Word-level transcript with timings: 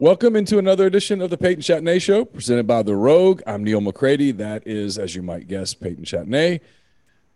Welcome 0.00 0.34
into 0.34 0.56
another 0.56 0.86
edition 0.86 1.20
of 1.20 1.28
the 1.28 1.36
Peyton 1.36 1.60
Chatagnier 1.60 2.00
Show, 2.00 2.24
presented 2.24 2.66
by 2.66 2.82
The 2.82 2.96
Rogue. 2.96 3.42
I'm 3.46 3.62
Neal 3.62 3.82
McCready. 3.82 4.30
That 4.32 4.66
is, 4.66 4.96
as 4.96 5.14
you 5.14 5.20
might 5.20 5.46
guess, 5.46 5.74
Peyton 5.74 6.04
Chatagnier. 6.04 6.60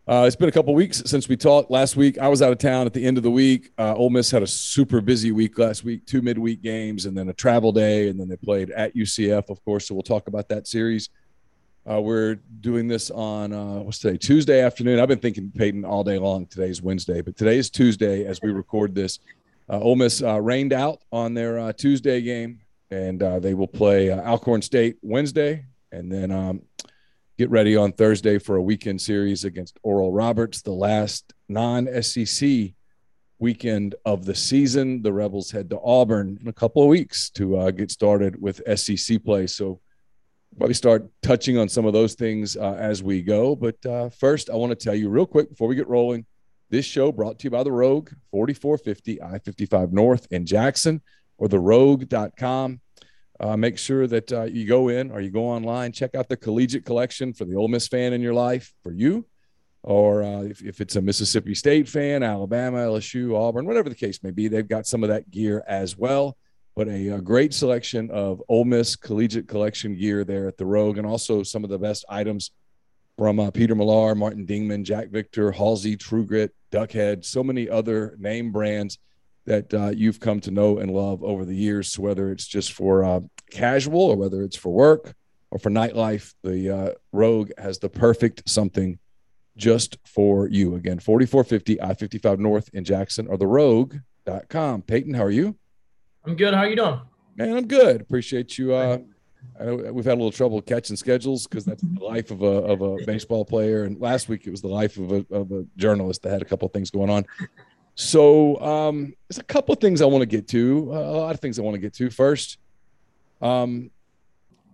Uh, 0.08 0.24
it's 0.26 0.34
been 0.34 0.48
a 0.48 0.52
couple 0.52 0.74
weeks 0.74 1.02
since 1.04 1.28
we 1.28 1.36
talked. 1.36 1.70
Last 1.70 1.94
week, 1.94 2.16
I 2.16 2.28
was 2.28 2.40
out 2.40 2.52
of 2.52 2.56
town 2.56 2.86
at 2.86 2.94
the 2.94 3.04
end 3.04 3.18
of 3.18 3.22
the 3.22 3.30
week. 3.30 3.70
Uh, 3.76 3.94
Ole 3.94 4.08
Miss 4.08 4.30
had 4.30 4.42
a 4.42 4.46
super 4.46 5.02
busy 5.02 5.30
week 5.30 5.58
last 5.58 5.84
week, 5.84 6.06
two 6.06 6.22
midweek 6.22 6.62
games, 6.62 7.04
and 7.04 7.14
then 7.14 7.28
a 7.28 7.34
travel 7.34 7.70
day, 7.70 8.08
and 8.08 8.18
then 8.18 8.30
they 8.30 8.36
played 8.38 8.70
at 8.70 8.96
UCF, 8.96 9.50
of 9.50 9.62
course. 9.66 9.86
So 9.86 9.94
we'll 9.94 10.00
talk 10.00 10.28
about 10.28 10.48
that 10.48 10.66
series. 10.66 11.10
Uh, 11.86 12.00
we're 12.00 12.36
doing 12.62 12.88
this 12.88 13.10
on 13.10 13.52
uh, 13.52 13.80
what's 13.80 13.98
today? 13.98 14.16
Tuesday 14.16 14.62
afternoon. 14.62 15.00
I've 15.00 15.08
been 15.08 15.18
thinking 15.18 15.52
Peyton 15.54 15.84
all 15.84 16.02
day 16.02 16.16
long. 16.16 16.46
Today's 16.46 16.80
Wednesday, 16.80 17.20
but 17.20 17.36
today 17.36 17.58
is 17.58 17.68
Tuesday 17.68 18.24
as 18.24 18.40
we 18.40 18.52
record 18.52 18.94
this. 18.94 19.18
Uh, 19.68 19.80
Ole 19.80 19.96
Miss 19.96 20.22
uh, 20.22 20.40
rained 20.40 20.72
out 20.72 21.00
on 21.10 21.34
their 21.34 21.58
uh, 21.58 21.72
Tuesday 21.72 22.20
game, 22.20 22.60
and 22.90 23.22
uh, 23.22 23.38
they 23.38 23.54
will 23.54 23.68
play 23.68 24.10
uh, 24.10 24.20
Alcorn 24.22 24.60
State 24.60 24.96
Wednesday, 25.02 25.64
and 25.90 26.12
then 26.12 26.30
um, 26.30 26.62
get 27.38 27.50
ready 27.50 27.74
on 27.76 27.92
Thursday 27.92 28.38
for 28.38 28.56
a 28.56 28.62
weekend 28.62 29.00
series 29.00 29.44
against 29.44 29.78
Oral 29.82 30.12
Roberts, 30.12 30.60
the 30.60 30.72
last 30.72 31.32
non-SEC 31.48 32.74
weekend 33.38 33.94
of 34.04 34.26
the 34.26 34.34
season. 34.34 35.00
The 35.02 35.12
Rebels 35.12 35.50
head 35.50 35.70
to 35.70 35.80
Auburn 35.80 36.38
in 36.42 36.48
a 36.48 36.52
couple 36.52 36.82
of 36.82 36.88
weeks 36.88 37.30
to 37.30 37.56
uh, 37.56 37.70
get 37.70 37.90
started 37.90 38.40
with 38.40 38.60
SEC 38.78 39.24
play. 39.24 39.46
So 39.46 39.80
probably 40.58 40.74
start 40.74 41.08
touching 41.22 41.56
on 41.56 41.70
some 41.70 41.86
of 41.86 41.94
those 41.94 42.14
things 42.14 42.54
as 42.54 43.02
we 43.02 43.22
go. 43.22 43.56
But 43.56 44.14
first, 44.14 44.50
I 44.50 44.56
want 44.56 44.70
to 44.70 44.76
tell 44.76 44.94
you 44.94 45.08
real 45.08 45.26
quick 45.26 45.48
before 45.48 45.68
we 45.68 45.74
get 45.74 45.88
rolling. 45.88 46.26
This 46.70 46.84
show 46.84 47.12
brought 47.12 47.38
to 47.40 47.44
you 47.44 47.50
by 47.50 47.62
the 47.62 47.72
Rogue, 47.72 48.10
4450 48.30 49.22
I 49.22 49.38
55 49.38 49.92
North 49.92 50.26
in 50.30 50.46
Jackson, 50.46 51.02
or 51.38 51.48
therogue.com. 51.48 52.80
Uh, 53.40 53.56
make 53.56 53.76
sure 53.78 54.06
that 54.06 54.32
uh, 54.32 54.44
you 54.44 54.66
go 54.66 54.88
in 54.88 55.10
or 55.10 55.20
you 55.20 55.30
go 55.30 55.44
online, 55.44 55.92
check 55.92 56.14
out 56.14 56.28
the 56.28 56.36
collegiate 56.36 56.84
collection 56.84 57.32
for 57.32 57.44
the 57.44 57.56
Ole 57.56 57.68
Miss 57.68 57.88
fan 57.88 58.12
in 58.12 58.20
your 58.20 58.34
life 58.34 58.72
for 58.82 58.92
you, 58.92 59.26
or 59.82 60.22
uh, 60.22 60.42
if, 60.42 60.62
if 60.62 60.80
it's 60.80 60.96
a 60.96 61.02
Mississippi 61.02 61.54
State 61.54 61.88
fan, 61.88 62.22
Alabama, 62.22 62.78
LSU, 62.78 63.36
Auburn, 63.36 63.66
whatever 63.66 63.88
the 63.88 63.94
case 63.94 64.22
may 64.22 64.30
be, 64.30 64.48
they've 64.48 64.68
got 64.68 64.86
some 64.86 65.02
of 65.02 65.08
that 65.08 65.30
gear 65.30 65.64
as 65.66 65.98
well. 65.98 66.36
But 66.76 66.88
a, 66.88 67.08
a 67.08 67.20
great 67.20 67.52
selection 67.52 68.10
of 68.10 68.42
Ole 68.48 68.64
Miss 68.64 68.96
collegiate 68.96 69.48
collection 69.48 69.96
gear 69.96 70.24
there 70.24 70.48
at 70.48 70.56
the 70.56 70.66
Rogue, 70.66 70.98
and 70.98 71.06
also 71.06 71.42
some 71.42 71.64
of 71.64 71.70
the 71.70 71.78
best 71.78 72.04
items 72.08 72.52
from 73.16 73.38
uh, 73.38 73.50
Peter 73.50 73.74
Millar, 73.74 74.14
Martin 74.14 74.46
Dingman, 74.46 74.82
Jack 74.82 75.08
Victor, 75.08 75.52
Halsey, 75.52 75.96
True 75.96 76.26
Grit, 76.26 76.54
Duckhead, 76.72 77.24
so 77.24 77.44
many 77.44 77.68
other 77.68 78.16
name 78.18 78.50
brands 78.50 78.98
that 79.46 79.72
uh, 79.74 79.90
you've 79.90 80.20
come 80.20 80.40
to 80.40 80.50
know 80.50 80.78
and 80.78 80.90
love 80.90 81.22
over 81.22 81.44
the 81.44 81.54
years. 81.54 81.92
So 81.92 82.02
whether 82.02 82.30
it's 82.30 82.46
just 82.46 82.72
for 82.72 83.04
uh, 83.04 83.20
casual 83.50 84.02
or 84.02 84.16
whether 84.16 84.42
it's 84.42 84.56
for 84.56 84.72
work 84.72 85.14
or 85.50 85.58
for 85.58 85.70
nightlife, 85.70 86.34
the 86.42 86.70
uh, 86.70 86.90
Rogue 87.12 87.50
has 87.58 87.78
the 87.78 87.88
perfect 87.88 88.48
something 88.48 88.98
just 89.56 89.98
for 90.04 90.48
you. 90.48 90.74
Again, 90.74 90.98
4450 90.98 91.80
I 91.80 91.94
55 91.94 92.40
North 92.40 92.70
in 92.72 92.84
Jackson 92.84 93.28
or 93.28 93.36
the 93.36 93.46
rogue.com. 93.46 94.82
Peyton, 94.82 95.14
how 95.14 95.24
are 95.24 95.30
you? 95.30 95.56
I'm 96.24 96.36
good. 96.36 96.54
How 96.54 96.60
are 96.60 96.68
you 96.68 96.76
doing? 96.76 97.00
Man, 97.36 97.56
I'm 97.56 97.66
good. 97.66 98.00
Appreciate 98.00 98.58
you. 98.58 98.74
I 99.58 99.64
know 99.64 99.76
we've 99.92 100.04
had 100.04 100.14
a 100.14 100.20
little 100.20 100.32
trouble 100.32 100.60
catching 100.60 100.96
schedules 100.96 101.46
because 101.46 101.64
that's 101.64 101.82
the 101.82 102.04
life 102.04 102.30
of 102.30 102.42
a 102.42 102.46
of 102.46 102.82
a 102.82 103.04
baseball 103.04 103.44
player. 103.44 103.84
And 103.84 104.00
last 104.00 104.28
week 104.28 104.46
it 104.46 104.50
was 104.50 104.62
the 104.62 104.68
life 104.68 104.96
of 104.96 105.12
a 105.12 105.26
of 105.30 105.52
a 105.52 105.64
journalist 105.76 106.22
that 106.22 106.30
had 106.30 106.42
a 106.42 106.44
couple 106.44 106.66
of 106.66 106.72
things 106.72 106.90
going 106.90 107.10
on. 107.10 107.24
So 107.94 108.60
um, 108.60 109.14
there's 109.28 109.38
a 109.38 109.44
couple 109.44 109.72
of 109.72 109.80
things 109.80 110.02
I 110.02 110.06
want 110.06 110.22
to 110.22 110.26
get 110.26 110.48
to. 110.48 110.90
A 110.92 111.16
lot 111.16 111.34
of 111.34 111.40
things 111.40 111.58
I 111.58 111.62
want 111.62 111.74
to 111.74 111.80
get 111.80 111.94
to. 111.94 112.10
First, 112.10 112.58
um, 113.40 113.90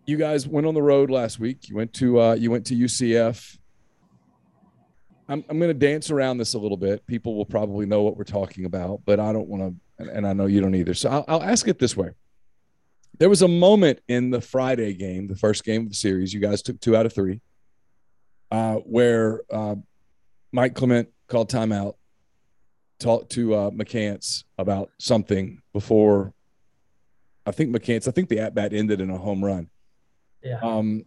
you 0.07 0.17
guys 0.17 0.49
went 0.49 0.67
on 0.67 0.75
the 0.75 0.83
road 0.83 1.11
last 1.11 1.39
week. 1.39 1.69
You 1.69 1.77
went 1.77 1.93
to 1.95 2.21
uh, 2.21 2.34
you 2.34 2.50
went 2.50 2.67
to 2.67 2.75
UCF. 2.75 3.59
I'm 5.28 5.44
I'm 5.49 5.59
going 5.59 5.69
to 5.71 5.75
dance 5.75 6.11
around 6.11 6.39
this 6.39 6.55
a 6.55 6.59
little 6.59 6.78
bit. 6.78 7.06
People 7.06 7.37
will 7.37 7.44
probably 7.44 7.87
know 7.87 8.03
what 8.03 8.17
we're 8.17 8.25
talking 8.25 8.65
about, 8.65 9.03
but 9.05 9.21
I 9.21 9.33
don't 9.33 9.49
want 9.49 9.62
to, 9.62 10.03
and, 10.03 10.11
and 10.11 10.27
I 10.27 10.33
know 10.33 10.47
you 10.47 10.61
don't 10.61 10.75
either. 10.75 10.94
So 10.94 11.11
I'll, 11.11 11.25
I'll 11.28 11.43
ask 11.43 11.69
it 11.69 11.78
this 11.78 11.97
way. 11.97 12.11
There 13.20 13.28
was 13.28 13.42
a 13.42 13.48
moment 13.48 14.00
in 14.08 14.31
the 14.31 14.41
Friday 14.41 14.94
game, 14.94 15.28
the 15.28 15.36
first 15.36 15.62
game 15.62 15.82
of 15.82 15.91
the 15.91 15.94
series. 15.94 16.32
You 16.32 16.41
guys 16.41 16.62
took 16.62 16.81
two 16.81 16.97
out 16.97 17.04
of 17.04 17.12
three, 17.12 17.42
uh, 18.50 18.76
where 18.76 19.42
uh, 19.53 19.75
Mike 20.53 20.75
Clement 20.75 21.10
called 21.28 21.50
timeout 21.50 21.97
talked 22.98 23.32
to 23.32 23.54
uh, 23.54 23.70
McCants 23.72 24.44
about 24.56 24.91
something 24.98 25.60
before. 25.75 26.32
I 27.44 27.50
think 27.50 27.76
McCants. 27.76 28.08
I 28.08 28.10
think 28.10 28.31
the 28.31 28.41
at 28.41 28.54
bat 28.54 28.72
ended 28.72 29.03
in 29.03 29.10
a 29.10 29.19
home 29.19 29.44
run. 29.44 29.69
Yeah. 30.42 30.58
Um, 30.62 31.04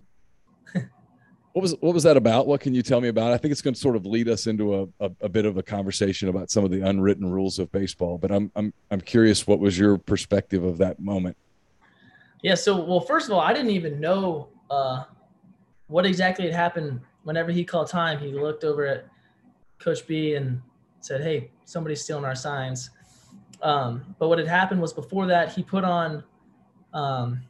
what 1.53 1.63
was 1.63 1.75
what 1.79 1.95
was 1.95 2.03
that 2.03 2.15
about? 2.15 2.45
What 2.45 2.61
can 2.61 2.75
you 2.75 2.83
tell 2.83 3.01
me 3.01 3.07
about? 3.07 3.31
I 3.31 3.37
think 3.37 3.53
it's 3.53 3.61
going 3.63 3.73
to 3.73 3.79
sort 3.79 3.95
of 3.95 4.05
lead 4.05 4.29
us 4.29 4.45
into 4.45 4.75
a, 4.75 4.83
a, 4.99 5.11
a, 5.21 5.29
bit 5.29 5.45
of 5.45 5.57
a 5.57 5.63
conversation 5.63 6.29
about 6.29 6.51
some 6.51 6.63
of 6.63 6.69
the 6.69 6.81
unwritten 6.81 7.31
rules 7.31 7.57
of 7.57 7.71
baseball. 7.71 8.19
But 8.19 8.31
I'm 8.31 8.51
I'm 8.55 8.71
I'm 8.91 9.01
curious. 9.01 9.47
What 9.47 9.57
was 9.57 9.79
your 9.79 9.97
perspective 9.97 10.63
of 10.63 10.77
that 10.77 10.99
moment? 10.99 11.37
Yeah. 12.43 12.55
So 12.55 12.79
well, 12.83 12.99
first 12.99 13.27
of 13.27 13.33
all, 13.33 13.39
I 13.39 13.53
didn't 13.53 13.71
even 13.71 13.99
know 13.99 14.49
uh, 14.69 15.05
what 15.87 16.05
exactly 16.05 16.45
had 16.45 16.53
happened. 16.53 17.01
Whenever 17.23 17.51
he 17.51 17.63
called 17.63 17.87
time, 17.89 18.19
he 18.19 18.33
looked 18.33 18.63
over 18.65 18.85
at 18.85 19.07
Coach 19.79 20.05
B 20.05 20.35
and 20.35 20.61
said, 20.99 21.21
"Hey, 21.21 21.49
somebody's 21.65 22.03
stealing 22.03 22.25
our 22.25 22.35
signs." 22.35 22.91
Um, 23.61 24.15
but 24.19 24.27
what 24.27 24.37
had 24.37 24.47
happened 24.47 24.81
was 24.81 24.91
before 24.91 25.25
that, 25.27 25.53
he 25.53 25.63
put 25.63 25.85
on, 25.85 26.21
um, 26.93 27.41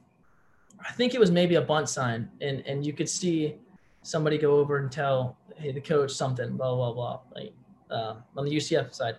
I 0.80 0.92
think 0.92 1.16
it 1.16 1.20
was 1.20 1.32
maybe 1.32 1.56
a 1.56 1.62
bunt 1.62 1.90
sign, 1.90 2.30
and 2.40 2.64
and 2.68 2.86
you 2.86 2.94
could 2.94 3.10
see 3.10 3.56
somebody 4.04 4.38
go 4.38 4.58
over 4.58 4.78
and 4.78 4.92
tell, 4.92 5.38
"Hey, 5.56 5.72
the 5.72 5.82
coach 5.82 6.12
something," 6.12 6.56
blah 6.56 6.76
blah 6.76 6.94
blah, 6.94 7.20
like 7.36 7.54
uh, 7.90 8.16
on 8.38 8.46
the 8.46 8.52
UCF 8.52 8.94
side, 8.94 9.16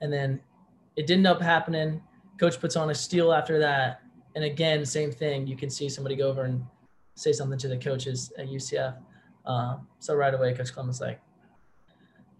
and 0.00 0.10
then 0.10 0.40
it 0.96 1.06
didn't 1.06 1.26
end 1.26 1.36
up 1.36 1.42
happening. 1.42 2.02
Coach 2.38 2.58
puts 2.58 2.74
on 2.74 2.88
a 2.88 2.94
steal 2.94 3.32
after 3.32 3.58
that, 3.58 4.00
and 4.34 4.44
again, 4.44 4.84
same 4.84 5.12
thing. 5.12 5.46
You 5.46 5.56
can 5.56 5.70
see 5.70 5.88
somebody 5.88 6.16
go 6.16 6.28
over 6.28 6.44
and 6.44 6.64
say 7.14 7.32
something 7.32 7.58
to 7.58 7.68
the 7.68 7.76
coaches 7.76 8.32
at 8.38 8.48
UCF. 8.48 8.96
Uh, 9.46 9.76
so 9.98 10.14
right 10.14 10.34
away, 10.34 10.54
Coach 10.54 10.72
Clement's 10.72 11.00
like, 11.00 11.20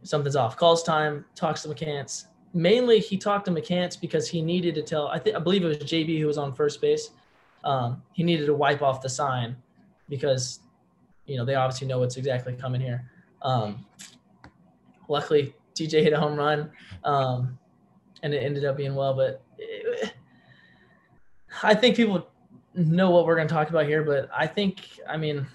something's 0.03 0.37
off. 0.37 0.56
Calls 0.56 0.82
time, 0.82 1.25
talks 1.34 1.62
to 1.62 1.69
McCants. 1.69 2.27
Mainly, 2.53 3.00
he 3.00 3.16
talked 3.16 3.47
to 3.47 3.50
McCants 3.50 4.00
because 4.00 4.28
he 4.28 4.43
needed 4.43 4.75
to 4.77 4.82
tell. 4.82 5.09
I 5.09 5.19
think 5.19 5.37
I 5.37 5.38
believe 5.38 5.65
it 5.65 5.69
was 5.69 5.78
JB 5.78 6.21
who 6.21 6.27
was 6.27 6.38
on 6.38 6.55
first 6.55 6.81
base. 6.81 7.10
Um, 7.65 8.03
he 8.12 8.22
needed 8.22 8.47
to 8.47 8.55
wipe 8.55 8.82
off 8.82 9.00
the 9.03 9.09
sign 9.09 9.56
because 10.09 10.61
you 11.26 11.37
know 11.37 11.44
they 11.44 11.55
obviously 11.55 11.88
know 11.88 11.99
what's 11.99 12.16
exactly 12.16 12.55
coming 12.55 12.81
here. 12.81 13.11
Um, 13.43 13.84
luckily, 15.09 15.55
TJ 15.75 16.03
hit 16.03 16.12
a 16.12 16.21
home 16.21 16.37
run, 16.37 16.71
um, 17.03 17.59
and 18.22 18.32
it 18.32 18.38
ended 18.38 18.65
up 18.65 18.76
being 18.76 18.94
well. 18.94 19.15
But 19.15 19.43
I 21.64 21.75
think 21.75 21.97
people 21.97 22.26
know 22.75 23.10
what 23.10 23.26
we're 23.26 23.36
going 23.36 23.48
to 23.48 23.54
talk 23.54 23.70
about 23.70 23.86
here. 23.86 24.02
But 24.02 24.28
I 24.34 24.47
think, 24.47 25.00
I 25.08 25.16
mean, 25.16 25.47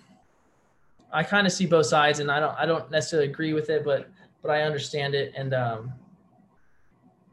I 1.12 1.24
kind 1.24 1.48
of 1.48 1.54
see 1.54 1.66
both 1.66 1.86
sides, 1.86 2.20
and 2.20 2.32
I 2.32 2.40
don't, 2.40 2.56
I 2.58 2.66
don't 2.66 2.90
necessarily 2.92 3.30
agree 3.30 3.54
with 3.54 3.70
it, 3.70 3.84
but 3.84 4.10
but 4.42 4.52
I 4.52 4.62
understand 4.64 5.16
it. 5.16 5.34
And 5.36 5.54
um, 5.54 5.94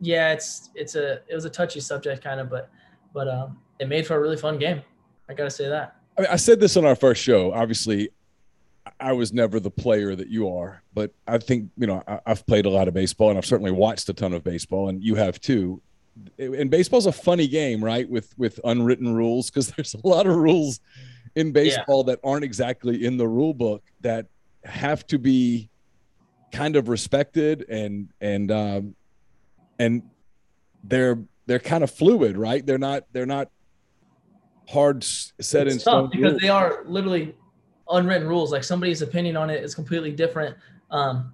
yeah, 0.01 0.33
it's 0.33 0.71
it's 0.75 0.95
a 0.95 1.21
it 1.29 1.35
was 1.35 1.45
a 1.45 1.51
touchy 1.51 1.81
subject 1.81 2.23
kind 2.23 2.41
of, 2.41 2.51
but 2.51 2.71
but 3.13 3.29
um, 3.29 3.59
it 3.79 3.89
made 3.89 4.07
for 4.07 4.17
a 4.17 4.21
really 4.21 4.37
fun 4.37 4.59
game. 4.59 4.83
I 5.29 5.35
gotta 5.35 5.51
say 5.51 5.69
that. 5.69 5.97
I, 6.17 6.23
mean, 6.23 6.31
I 6.31 6.37
said 6.37 6.61
this 6.61 6.77
on 6.77 6.85
our 6.85 6.97
first 6.97 7.23
show. 7.23 7.53
Obviously, 7.53 8.11
I 9.01 9.13
was 9.13 9.33
never 9.33 9.61
the 9.61 9.71
player 9.71 10.15
that 10.15 10.29
you 10.29 10.49
are, 10.49 10.83
but 10.95 11.13
I 11.27 11.39
think 11.39 11.71
you 11.77 11.87
know 11.87 12.03
I, 12.07 12.21
have 12.27 12.47
played 12.47 12.67
a 12.67 12.71
lot 12.71 12.89
of 12.89 12.95
baseball, 12.95 13.29
and 13.31 13.39
I've 13.39 13.47
certainly 13.47 13.73
watched 13.73 14.09
a 14.09 14.15
ton 14.15 14.33
of 14.33 14.45
baseball, 14.45 14.89
and 14.89 15.03
you 15.03 15.15
have 15.17 15.41
too. 15.41 15.83
And 16.39 16.71
baseball's 16.71 17.07
a 17.07 17.13
funny 17.13 17.47
game, 17.47 17.83
right? 17.83 18.09
With 18.09 18.37
with 18.39 18.59
unwritten 18.65 19.15
rules, 19.15 19.51
because 19.51 19.71
there's 19.77 19.95
a 19.95 20.07
lot 20.07 20.27
of 20.27 20.37
rules 20.37 20.81
in 21.35 21.53
baseball 21.53 22.05
yeah. 22.07 22.15
that 22.15 22.21
aren't 22.25 22.45
exactly 22.45 23.05
in 23.05 23.17
the 23.17 23.29
rule 23.29 23.55
book 23.55 23.83
that 24.01 24.27
have 24.65 25.07
to 25.07 25.19
be 25.19 25.69
kind 26.53 26.77
of 26.77 26.89
respected 26.89 27.67
and 27.69 28.09
and 28.21 28.51
um, 28.51 28.95
and 29.79 30.03
they're 30.85 31.19
they're 31.47 31.59
kind 31.59 31.85
of 31.85 31.91
fluid, 31.91 32.37
right? 32.37 32.65
They're 32.65 32.79
not 32.79 33.05
they're 33.13 33.27
not 33.27 33.51
hard 34.69 35.05
set 35.05 35.67
it's 35.67 35.75
in 35.75 35.81
stone 35.81 36.11
because 36.11 36.33
rules. 36.33 36.43
they 36.43 36.49
are 36.49 36.83
literally 36.87 37.35
unwritten 37.91 38.27
rules. 38.27 38.53
Like 38.53 38.65
somebody's 38.65 39.03
opinion 39.03 39.37
on 39.37 39.51
it 39.51 39.63
is 39.63 39.75
completely 39.75 40.13
different, 40.13 40.57
um, 40.91 41.33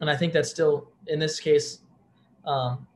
and 0.00 0.08
I 0.08 0.16
think 0.16 0.32
that's 0.32 0.50
still 0.50 0.92
in 1.08 1.18
this 1.18 1.40
case. 1.40 1.80
Um, 2.46 2.86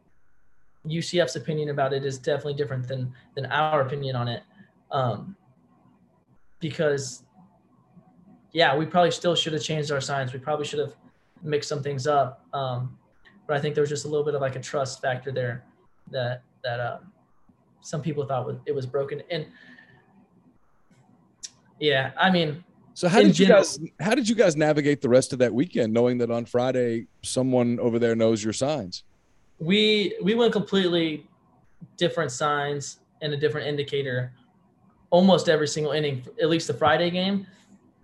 UCF's 0.86 1.36
opinion 1.36 1.70
about 1.70 1.92
it 1.92 2.04
is 2.04 2.18
definitely 2.18 2.54
different 2.54 2.86
than 2.86 3.12
than 3.34 3.46
our 3.46 3.82
opinion 3.82 4.16
on 4.16 4.28
it, 4.28 4.42
um, 4.90 5.36
because 6.60 7.24
yeah, 8.52 8.76
we 8.76 8.86
probably 8.86 9.10
still 9.10 9.34
should 9.34 9.52
have 9.52 9.62
changed 9.62 9.90
our 9.90 10.00
signs. 10.00 10.32
We 10.32 10.38
probably 10.38 10.64
should 10.64 10.78
have 10.78 10.94
mixed 11.42 11.68
some 11.68 11.82
things 11.82 12.06
up. 12.06 12.46
Um, 12.52 12.96
but 13.46 13.56
I 13.56 13.60
think 13.60 13.74
there 13.74 13.82
was 13.82 13.90
just 13.90 14.04
a 14.04 14.08
little 14.08 14.24
bit 14.24 14.34
of 14.34 14.40
like 14.40 14.56
a 14.56 14.60
trust 14.60 15.02
factor 15.02 15.32
there 15.32 15.64
that 16.10 16.42
that 16.62 16.80
um, 16.80 17.12
some 17.80 18.00
people 18.00 18.24
thought 18.26 18.60
it 18.66 18.74
was 18.74 18.86
broken. 18.86 19.22
And 19.30 19.46
yeah, 21.80 22.12
I 22.16 22.30
mean, 22.30 22.64
so 22.94 23.08
how 23.08 23.20
did 23.20 23.38
you 23.38 23.46
guys 23.46 23.78
how 24.00 24.14
did 24.14 24.28
you 24.28 24.34
guys 24.34 24.56
navigate 24.56 25.02
the 25.02 25.08
rest 25.08 25.32
of 25.32 25.40
that 25.40 25.52
weekend, 25.52 25.92
knowing 25.92 26.18
that 26.18 26.30
on 26.30 26.46
Friday 26.46 27.06
someone 27.22 27.78
over 27.80 27.98
there 27.98 28.14
knows 28.14 28.42
your 28.42 28.52
signs? 28.52 29.02
We 29.58 30.16
we 30.22 30.34
went 30.34 30.52
completely 30.52 31.26
different 31.96 32.30
signs 32.30 32.98
and 33.22 33.32
a 33.32 33.36
different 33.36 33.66
indicator 33.66 34.32
almost 35.14 35.48
every 35.48 35.68
single 35.68 35.92
inning, 35.92 36.26
at 36.42 36.48
least 36.48 36.66
the 36.66 36.74
Friday 36.74 37.08
game. 37.08 37.46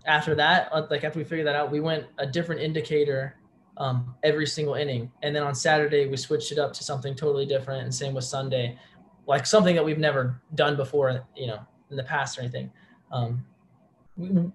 After 0.07 0.33
that, 0.37 0.69
uh, 0.71 0.87
like 0.91 1.03
after 1.03 1.19
we 1.19 1.25
figured 1.25 1.45
that 1.49 1.57
out, 1.57 1.69
we 1.69 1.81
went 1.81 2.07
a 2.19 2.27
different 2.27 2.61
indicator 2.61 3.35
um, 3.79 4.15
every 4.23 4.47
single 4.47 4.75
inning. 4.75 5.11
And 5.25 5.35
then 5.35 5.43
on 5.43 5.53
Saturday, 5.53 6.07
we 6.07 6.17
switched 6.17 6.53
it 6.53 6.59
up 6.59 6.73
to 6.75 6.85
something 6.85 7.17
totally 7.17 7.47
different. 7.47 7.83
And 7.83 7.93
same 7.93 8.15
with 8.15 8.23
Sunday, 8.23 8.79
like 9.27 9.45
something 9.45 9.75
that 9.75 9.85
we've 9.85 9.99
never 9.99 10.41
done 10.55 10.77
before, 10.77 11.27
you 11.35 11.49
know, 11.49 11.59
in 11.91 11.97
the 11.97 12.05
past 12.05 12.39
or 12.39 12.43
anything. 12.43 12.71
Um, 13.11 13.45
we, 14.17 14.53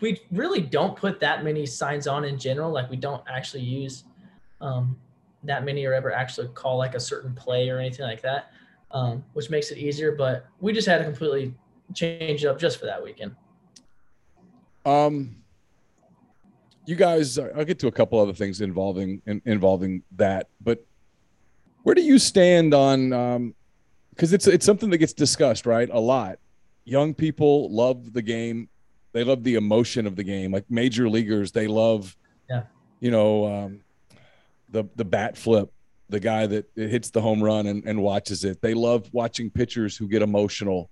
we 0.00 0.20
really 0.30 0.60
don't 0.60 0.94
put 0.94 1.18
that 1.20 1.44
many 1.44 1.64
signs 1.64 2.06
on 2.06 2.24
in 2.24 2.38
general. 2.38 2.70
Like 2.70 2.90
we 2.90 2.96
don't 2.96 3.24
actually 3.26 3.62
use 3.62 4.04
um, 4.60 4.98
that 5.44 5.64
many 5.64 5.84
or 5.84 5.94
ever 5.94 6.12
actually 6.12 6.48
call 6.48 6.76
like 6.76 6.94
a 6.94 7.00
certain 7.00 7.34
play 7.34 7.68
or 7.68 7.78
anything 7.78 8.06
like 8.06 8.22
that, 8.22 8.52
um, 8.90 9.24
which 9.32 9.50
makes 9.50 9.70
it 9.70 9.78
easier. 9.78 10.12
But 10.12 10.46
we 10.60 10.72
just 10.72 10.86
had 10.86 10.98
to 10.98 11.04
completely 11.04 11.54
change 11.94 12.44
it 12.44 12.48
up 12.48 12.58
just 12.58 12.78
for 12.78 12.86
that 12.86 13.02
weekend. 13.02 13.34
Um, 14.84 15.36
you 16.86 16.96
guys, 16.96 17.38
I'll 17.38 17.64
get 17.64 17.78
to 17.80 17.86
a 17.86 17.92
couple 17.92 18.18
other 18.18 18.32
things 18.32 18.60
involving 18.60 19.22
in, 19.26 19.42
involving 19.44 20.02
that, 20.16 20.48
but 20.60 20.84
where 21.82 21.94
do 21.94 22.02
you 22.02 22.18
stand 22.18 22.74
on? 22.74 23.12
Um, 23.12 23.54
because 24.10 24.32
it's 24.32 24.46
it's 24.46 24.66
something 24.66 24.90
that 24.90 24.98
gets 24.98 25.14
discussed, 25.14 25.64
right? 25.64 25.88
A 25.90 25.98
lot. 25.98 26.38
Young 26.84 27.14
people 27.14 27.70
love 27.70 28.12
the 28.12 28.20
game. 28.20 28.68
They 29.12 29.24
love 29.24 29.44
the 29.44 29.54
emotion 29.54 30.06
of 30.06 30.14
the 30.16 30.24
game. 30.24 30.52
Like 30.52 30.64
major 30.68 31.08
leaguers, 31.08 31.52
they 31.52 31.66
love, 31.66 32.16
yeah, 32.48 32.64
you 33.00 33.10
know, 33.10 33.46
um, 33.46 33.80
the 34.70 34.84
the 34.96 35.04
bat 35.04 35.36
flip, 35.36 35.70
the 36.08 36.20
guy 36.20 36.46
that 36.46 36.70
hits 36.74 37.10
the 37.10 37.20
home 37.20 37.42
run 37.42 37.66
and, 37.66 37.84
and 37.84 38.02
watches 38.02 38.44
it. 38.44 38.60
They 38.60 38.74
love 38.74 39.08
watching 39.12 39.50
pitchers 39.50 39.96
who 39.96 40.08
get 40.08 40.22
emotional 40.22 40.90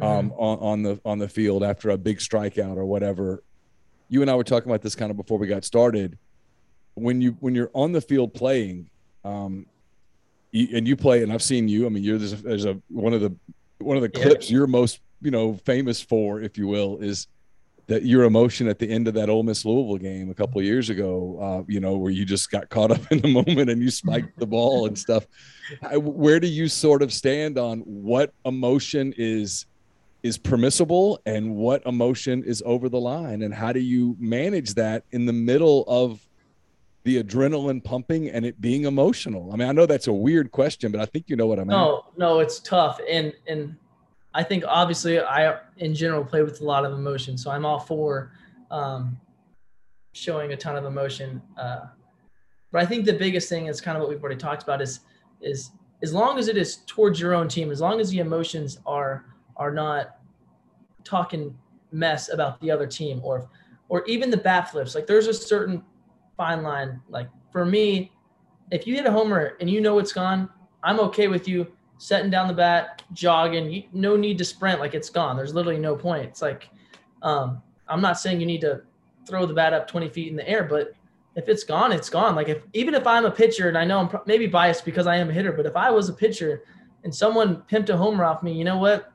um, 0.00 0.30
mm-hmm. 0.30 0.40
on, 0.40 0.58
on 0.58 0.82
the 0.82 1.00
on 1.04 1.18
the 1.18 1.28
field 1.28 1.62
after 1.62 1.90
a 1.90 1.98
big 1.98 2.18
strikeout 2.18 2.76
or 2.76 2.84
whatever. 2.84 3.42
You 4.08 4.22
and 4.22 4.30
I 4.30 4.34
were 4.34 4.44
talking 4.44 4.70
about 4.70 4.82
this 4.82 4.94
kind 4.94 5.10
of 5.10 5.16
before 5.16 5.38
we 5.38 5.46
got 5.46 5.64
started. 5.64 6.18
When 6.94 7.20
you 7.20 7.36
when 7.40 7.54
you're 7.54 7.70
on 7.74 7.92
the 7.92 8.00
field 8.00 8.32
playing, 8.34 8.88
um, 9.24 9.66
you, 10.50 10.76
and 10.76 10.86
you 10.86 10.96
play, 10.96 11.22
and 11.22 11.32
I've 11.32 11.42
seen 11.42 11.68
you. 11.68 11.86
I 11.86 11.88
mean, 11.88 12.02
you're 12.02 12.18
there's 12.18 12.32
a, 12.32 12.36
there's 12.36 12.64
a 12.64 12.80
one 12.88 13.12
of 13.12 13.20
the 13.20 13.34
one 13.78 13.96
of 13.96 14.02
the 14.02 14.08
clips 14.08 14.50
yeah. 14.50 14.58
you're 14.58 14.66
most 14.66 15.00
you 15.20 15.30
know 15.30 15.54
famous 15.64 16.00
for, 16.00 16.40
if 16.40 16.56
you 16.56 16.66
will, 16.66 16.98
is 16.98 17.26
that 17.88 18.04
your 18.04 18.24
emotion 18.24 18.66
at 18.68 18.78
the 18.78 18.90
end 18.90 19.06
of 19.06 19.14
that 19.14 19.30
Ole 19.30 19.44
Miss 19.44 19.64
Louisville 19.64 19.98
game 19.98 20.28
a 20.30 20.34
couple 20.34 20.58
of 20.58 20.64
years 20.64 20.90
ago, 20.90 21.38
uh, 21.40 21.64
you 21.68 21.78
know, 21.78 21.96
where 21.96 22.10
you 22.10 22.24
just 22.24 22.50
got 22.50 22.68
caught 22.68 22.90
up 22.90 23.00
in 23.12 23.20
the 23.20 23.28
moment 23.28 23.70
and 23.70 23.80
you 23.80 23.90
spiked 23.90 24.38
the 24.38 24.46
ball 24.46 24.86
and 24.86 24.98
stuff. 24.98 25.26
Where 25.92 26.40
do 26.40 26.48
you 26.48 26.68
sort 26.68 27.02
of 27.02 27.12
stand 27.12 27.58
on 27.58 27.80
what 27.80 28.32
emotion 28.44 29.14
is 29.16 29.66
is 30.22 30.36
permissible 30.38 31.20
and 31.24 31.54
what 31.54 31.86
emotion 31.86 32.42
is 32.42 32.62
over 32.66 32.88
the 32.88 32.98
line, 32.98 33.42
and 33.42 33.54
how 33.54 33.72
do 33.72 33.78
you 33.78 34.16
manage 34.18 34.74
that 34.74 35.04
in 35.12 35.24
the 35.24 35.32
middle 35.32 35.84
of 35.86 36.20
the 37.04 37.22
adrenaline 37.22 37.84
pumping 37.84 38.28
and 38.30 38.44
it 38.44 38.60
being 38.60 38.84
emotional? 38.84 39.52
I 39.52 39.56
mean, 39.56 39.68
I 39.68 39.72
know 39.72 39.86
that's 39.86 40.08
a 40.08 40.12
weird 40.12 40.50
question, 40.50 40.90
but 40.90 41.00
I 41.00 41.06
think 41.06 41.26
you 41.28 41.36
know 41.36 41.46
what 41.46 41.60
I 41.60 41.62
mean. 41.62 41.68
No, 41.68 42.06
no, 42.16 42.40
it's 42.40 42.58
tough, 42.58 42.98
and 43.08 43.32
and 43.46 43.76
I 44.36 44.42
think 44.42 44.64
obviously 44.68 45.18
I 45.18 45.58
in 45.78 45.94
general 45.94 46.22
play 46.22 46.42
with 46.42 46.60
a 46.60 46.64
lot 46.64 46.84
of 46.84 46.92
emotion, 46.92 47.38
so 47.38 47.50
I'm 47.50 47.64
all 47.64 47.80
for 47.80 48.32
um, 48.70 49.18
showing 50.12 50.52
a 50.52 50.56
ton 50.56 50.76
of 50.76 50.84
emotion. 50.84 51.40
Uh, 51.56 51.86
but 52.70 52.82
I 52.82 52.86
think 52.86 53.06
the 53.06 53.14
biggest 53.14 53.48
thing 53.48 53.66
is 53.66 53.80
kind 53.80 53.96
of 53.96 54.02
what 54.02 54.10
we've 54.10 54.22
already 54.22 54.38
talked 54.38 54.62
about 54.62 54.82
is 54.82 55.00
is 55.40 55.70
as 56.02 56.12
long 56.12 56.38
as 56.38 56.48
it 56.48 56.58
is 56.58 56.82
towards 56.86 57.18
your 57.18 57.32
own 57.32 57.48
team, 57.48 57.70
as 57.70 57.80
long 57.80 57.98
as 57.98 58.10
the 58.10 58.18
emotions 58.18 58.78
are 58.84 59.24
are 59.56 59.72
not 59.72 60.18
talking 61.02 61.56
mess 61.90 62.30
about 62.30 62.60
the 62.60 62.70
other 62.70 62.86
team 62.86 63.22
or 63.24 63.48
or 63.88 64.04
even 64.04 64.30
the 64.30 64.36
bat 64.36 64.70
flips. 64.70 64.94
Like 64.94 65.06
there's 65.06 65.28
a 65.28 65.34
certain 65.34 65.82
fine 66.36 66.62
line. 66.62 67.00
Like 67.08 67.30
for 67.52 67.64
me, 67.64 68.12
if 68.70 68.86
you 68.86 68.96
hit 68.96 69.06
a 69.06 69.10
homer 69.10 69.56
and 69.60 69.70
you 69.70 69.80
know 69.80 69.98
it's 69.98 70.12
gone, 70.12 70.50
I'm 70.82 71.00
okay 71.00 71.28
with 71.28 71.48
you 71.48 71.75
setting 71.98 72.30
down 72.30 72.48
the 72.48 72.54
bat, 72.54 73.02
jogging. 73.12 73.88
No 73.92 74.16
need 74.16 74.38
to 74.38 74.44
sprint. 74.44 74.80
Like 74.80 74.94
it's 74.94 75.10
gone. 75.10 75.36
There's 75.36 75.54
literally 75.54 75.78
no 75.78 75.96
point. 75.96 76.24
It's 76.24 76.42
like, 76.42 76.68
um, 77.22 77.62
I'm 77.88 78.00
not 78.00 78.18
saying 78.18 78.40
you 78.40 78.46
need 78.46 78.60
to 78.62 78.82
throw 79.26 79.46
the 79.46 79.54
bat 79.54 79.72
up 79.72 79.88
20 79.88 80.08
feet 80.08 80.28
in 80.28 80.36
the 80.36 80.48
air, 80.48 80.64
but 80.64 80.92
if 81.34 81.48
it's 81.48 81.64
gone, 81.64 81.92
it's 81.92 82.08
gone. 82.08 82.34
Like 82.34 82.48
if 82.48 82.62
even 82.72 82.94
if 82.94 83.06
I'm 83.06 83.24
a 83.24 83.30
pitcher 83.30 83.68
and 83.68 83.76
I 83.76 83.84
know 83.84 84.00
I'm 84.00 84.08
pro- 84.08 84.22
maybe 84.26 84.46
biased 84.46 84.84
because 84.84 85.06
I 85.06 85.16
am 85.16 85.30
a 85.30 85.32
hitter, 85.32 85.52
but 85.52 85.66
if 85.66 85.76
I 85.76 85.90
was 85.90 86.08
a 86.08 86.12
pitcher 86.12 86.64
and 87.04 87.14
someone 87.14 87.62
pimped 87.70 87.90
a 87.90 87.96
homer 87.96 88.24
off 88.24 88.42
me, 88.42 88.52
you 88.52 88.64
know 88.64 88.78
what? 88.78 89.12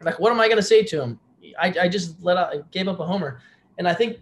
Like 0.00 0.18
what 0.20 0.32
am 0.32 0.40
I 0.40 0.48
gonna 0.48 0.62
say 0.62 0.84
to 0.84 1.02
him? 1.02 1.20
I, 1.58 1.74
I 1.82 1.88
just 1.88 2.22
let 2.22 2.36
out, 2.36 2.54
I 2.54 2.60
gave 2.70 2.86
up 2.86 3.00
a 3.00 3.06
homer, 3.06 3.40
and 3.78 3.88
I 3.88 3.94
think 3.94 4.18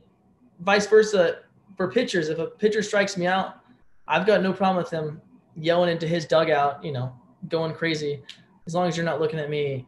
vice 0.61 0.87
versa 0.87 1.41
for 1.77 1.91
pitchers. 1.91 2.29
If 2.29 2.39
a 2.39 2.47
pitcher 2.47 2.83
strikes 2.83 3.17
me 3.17 3.27
out, 3.27 3.61
I've 4.09 4.27
got 4.27 4.43
no 4.43 4.53
problem 4.53 4.77
with 4.77 4.91
him 4.91 5.21
yelling 5.57 5.91
into 5.91 6.07
his 6.07 6.27
dugout, 6.27 6.85
you 6.85 6.93
know, 6.93 7.15
going 7.49 7.75
crazy, 7.75 8.23
as 8.67 8.75
long 8.75 8.89
as 8.89 8.97
you're 8.97 9.07
not 9.07 9.21
looking 9.21 9.39
at 9.39 9.51
me 9.51 9.87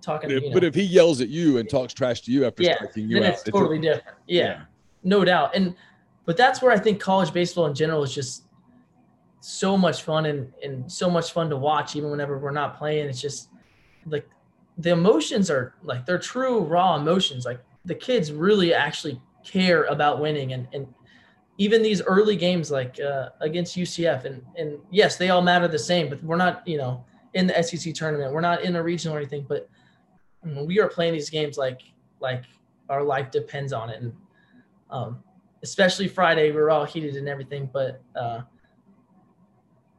talking. 0.00 0.30
If, 0.30 0.42
you 0.42 0.48
know. 0.48 0.54
But 0.54 0.64
if 0.64 0.74
he 0.74 0.82
yells 0.82 1.20
at 1.20 1.28
you 1.28 1.58
and 1.58 1.68
talks 1.68 1.94
trash 1.94 2.20
to 2.22 2.32
you 2.32 2.44
after 2.44 2.62
yeah, 2.62 2.76
striking 2.76 3.08
you 3.08 3.20
then 3.20 3.24
out, 3.24 3.32
it's 3.34 3.42
totally 3.42 3.78
it's 3.78 3.86
a, 3.86 3.94
different. 3.94 4.16
Yeah, 4.26 4.44
yeah, 4.44 4.62
no 5.02 5.24
doubt. 5.24 5.54
And 5.54 5.74
but 6.24 6.36
that's 6.36 6.62
where 6.62 6.72
I 6.72 6.78
think 6.78 7.00
college 7.00 7.32
baseball 7.32 7.66
in 7.66 7.74
general 7.74 8.02
is 8.02 8.14
just 8.14 8.44
so 9.40 9.76
much 9.76 10.02
fun 10.02 10.26
and 10.26 10.52
and 10.62 10.90
so 10.90 11.10
much 11.10 11.32
fun 11.32 11.50
to 11.50 11.56
watch. 11.56 11.96
Even 11.96 12.10
whenever 12.10 12.38
we're 12.38 12.50
not 12.50 12.78
playing, 12.78 13.08
it's 13.08 13.20
just 13.20 13.50
like 14.06 14.28
the 14.78 14.90
emotions 14.90 15.50
are 15.50 15.74
like 15.82 16.06
they're 16.06 16.18
true 16.18 16.60
raw 16.60 16.96
emotions. 16.96 17.44
Like 17.44 17.60
the 17.84 17.94
kids 17.94 18.32
really 18.32 18.74
actually 18.74 19.20
care 19.44 19.84
about 19.84 20.20
winning 20.20 20.52
and 20.52 20.66
and 20.72 20.86
even 21.58 21.82
these 21.82 22.02
early 22.02 22.36
games 22.36 22.70
like 22.70 23.00
uh, 23.00 23.30
against 23.40 23.76
UCF 23.76 24.24
and 24.24 24.42
and 24.56 24.78
yes, 24.90 25.16
they 25.16 25.30
all 25.30 25.42
matter 25.42 25.68
the 25.68 25.78
same, 25.78 26.08
but 26.08 26.22
we're 26.22 26.36
not 26.36 26.66
you 26.66 26.78
know 26.78 27.04
in 27.34 27.46
the 27.46 27.62
SEC 27.62 27.94
tournament, 27.94 28.32
we're 28.32 28.40
not 28.40 28.62
in 28.62 28.76
a 28.76 28.82
regional 28.82 29.16
or 29.16 29.18
anything, 29.20 29.44
but 29.48 29.68
we 30.64 30.80
are 30.80 30.88
playing 30.88 31.12
these 31.12 31.30
games 31.30 31.58
like 31.58 31.82
like 32.20 32.44
our 32.88 33.02
life 33.02 33.30
depends 33.30 33.72
on 33.72 33.90
it, 33.90 34.00
and 34.00 34.12
um, 34.90 35.22
especially 35.62 36.08
Friday, 36.08 36.50
we 36.50 36.58
are 36.58 36.70
all 36.70 36.84
heated 36.84 37.16
and 37.16 37.28
everything, 37.28 37.68
but 37.72 38.02
uh, 38.14 38.42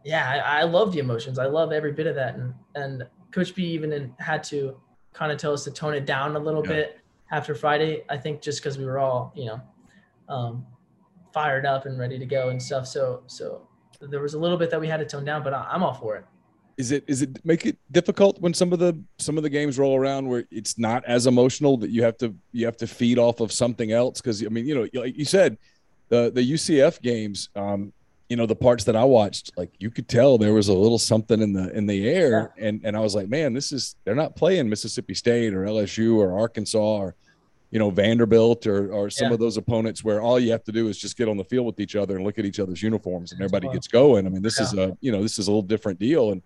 yeah, 0.03 0.41
I, 0.45 0.61
I 0.61 0.63
love 0.63 0.93
the 0.93 0.99
emotions. 0.99 1.37
I 1.37 1.45
love 1.45 1.71
every 1.71 1.91
bit 1.91 2.07
of 2.07 2.15
that, 2.15 2.35
and 2.35 2.53
and 2.75 3.07
Coach 3.31 3.53
B 3.55 3.65
even 3.65 3.91
in, 3.91 4.13
had 4.19 4.43
to 4.45 4.79
kind 5.13 5.31
of 5.31 5.37
tell 5.37 5.53
us 5.53 5.63
to 5.65 5.71
tone 5.71 5.93
it 5.93 6.05
down 6.05 6.35
a 6.35 6.39
little 6.39 6.65
yeah. 6.65 6.73
bit 6.73 6.99
after 7.31 7.55
Friday. 7.55 8.03
I 8.09 8.17
think 8.17 8.41
just 8.41 8.61
because 8.61 8.77
we 8.77 8.85
were 8.85 8.99
all 8.99 9.33
you 9.35 9.45
know. 9.45 9.61
Um, 10.29 10.65
fired 11.37 11.67
up 11.67 11.85
and 11.85 11.99
ready 11.99 12.17
to 12.17 12.25
go 12.25 12.49
and 12.49 12.59
stuff. 12.59 12.87
So 12.87 13.21
so 13.27 13.67
there 14.01 14.21
was 14.21 14.33
a 14.33 14.39
little 14.39 14.57
bit 14.57 14.71
that 14.71 14.81
we 14.81 14.87
had 14.87 14.97
to 14.97 15.05
tone 15.05 15.23
down, 15.23 15.43
but 15.43 15.53
I'm 15.53 15.83
all 15.83 15.93
for 15.93 16.15
it. 16.15 16.25
Is 16.77 16.91
it 16.91 17.03
is 17.07 17.21
it 17.21 17.45
make 17.45 17.63
it 17.67 17.77
difficult 17.91 18.41
when 18.41 18.55
some 18.55 18.73
of 18.73 18.79
the 18.79 18.99
some 19.19 19.37
of 19.37 19.43
the 19.43 19.49
games 19.49 19.77
roll 19.77 19.95
around 19.95 20.27
where 20.27 20.45
it's 20.49 20.79
not 20.79 21.05
as 21.05 21.27
emotional 21.27 21.77
that 21.77 21.91
you 21.91 22.01
have 22.01 22.17
to 22.17 22.33
you 22.53 22.65
have 22.65 22.77
to 22.77 22.87
feed 22.87 23.19
off 23.19 23.39
of 23.39 23.51
something 23.51 23.91
else? 23.91 24.19
Because 24.19 24.43
I 24.43 24.49
mean, 24.49 24.65
you 24.65 24.73
know, 24.73 24.87
like 24.99 25.15
you 25.15 25.25
said, 25.25 25.59
the 26.09 26.31
the 26.33 26.41
UCF 26.53 27.01
games, 27.03 27.49
um, 27.55 27.93
you 28.29 28.35
know, 28.35 28.47
the 28.47 28.55
parts 28.55 28.83
that 28.85 28.95
I 28.95 29.03
watched, 29.03 29.51
like 29.57 29.71
you 29.77 29.91
could 29.91 30.07
tell 30.07 30.39
there 30.39 30.55
was 30.55 30.69
a 30.69 30.73
little 30.73 30.99
something 30.99 31.39
in 31.39 31.53
the 31.53 31.69
in 31.77 31.85
the 31.85 32.09
air, 32.09 32.51
yeah. 32.57 32.67
and 32.67 32.81
and 32.83 32.97
I 32.97 32.99
was 33.01 33.13
like, 33.13 33.29
man, 33.29 33.53
this 33.53 33.71
is 33.71 33.95
they're 34.05 34.15
not 34.23 34.35
playing 34.35 34.69
Mississippi 34.69 35.13
State 35.13 35.53
or 35.53 35.65
LSU 35.65 36.17
or 36.17 36.39
Arkansas 36.39 36.79
or 36.79 37.15
you 37.71 37.79
know 37.79 37.89
Vanderbilt 37.89 38.65
or 38.65 38.91
or 38.91 39.09
some 39.09 39.27
yeah. 39.27 39.33
of 39.33 39.39
those 39.39 39.57
opponents 39.57 40.03
where 40.03 40.21
all 40.21 40.39
you 40.39 40.51
have 40.51 40.63
to 40.65 40.71
do 40.71 40.87
is 40.87 40.97
just 40.97 41.17
get 41.17 41.27
on 41.27 41.37
the 41.37 41.43
field 41.43 41.65
with 41.65 41.79
each 41.79 41.95
other 41.95 42.15
and 42.15 42.23
look 42.23 42.39
at 42.39 42.45
each 42.45 42.59
other's 42.59 42.81
uniforms 42.81 43.31
and 43.31 43.41
everybody 43.41 43.67
gets 43.69 43.87
going. 43.87 44.25
I 44.25 44.29
mean, 44.29 44.41
this 44.41 44.59
yeah. 44.59 44.65
is 44.65 44.73
a 44.73 44.97
you 45.01 45.11
know 45.11 45.21
this 45.21 45.37
is 45.37 45.47
a 45.47 45.51
little 45.51 45.61
different 45.61 45.99
deal. 45.99 46.31
And 46.31 46.41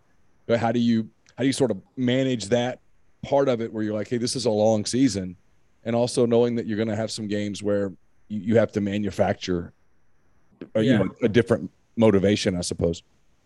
how 0.59 0.71
do 0.71 0.79
you 0.79 1.09
how 1.37 1.43
do 1.43 1.47
you 1.47 1.53
sort 1.53 1.71
of 1.71 1.81
manage 1.95 2.45
that 2.47 2.79
part 3.23 3.47
of 3.47 3.61
it 3.61 3.71
where 3.71 3.83
you're 3.83 3.93
like, 3.93 4.07
hey, 4.07 4.17
this 4.17 4.35
is 4.35 4.45
a 4.45 4.49
long 4.49 4.85
season, 4.85 5.35
and 5.83 5.95
also 5.95 6.25
knowing 6.25 6.55
that 6.55 6.65
you're 6.65 6.77
going 6.77 6.89
to 6.89 6.95
have 6.95 7.11
some 7.11 7.27
games 7.27 7.63
where 7.63 7.93
you, 8.27 8.39
you 8.39 8.57
have 8.57 8.71
to 8.73 8.81
manufacture, 8.81 9.73
a, 10.75 10.79
uh, 10.79 10.81
yeah. 10.81 10.91
you 10.91 10.99
know, 10.99 11.09
a 11.23 11.29
different 11.29 11.69
motivation, 11.97 12.55
I 12.55 12.61
suppose. 12.61 13.03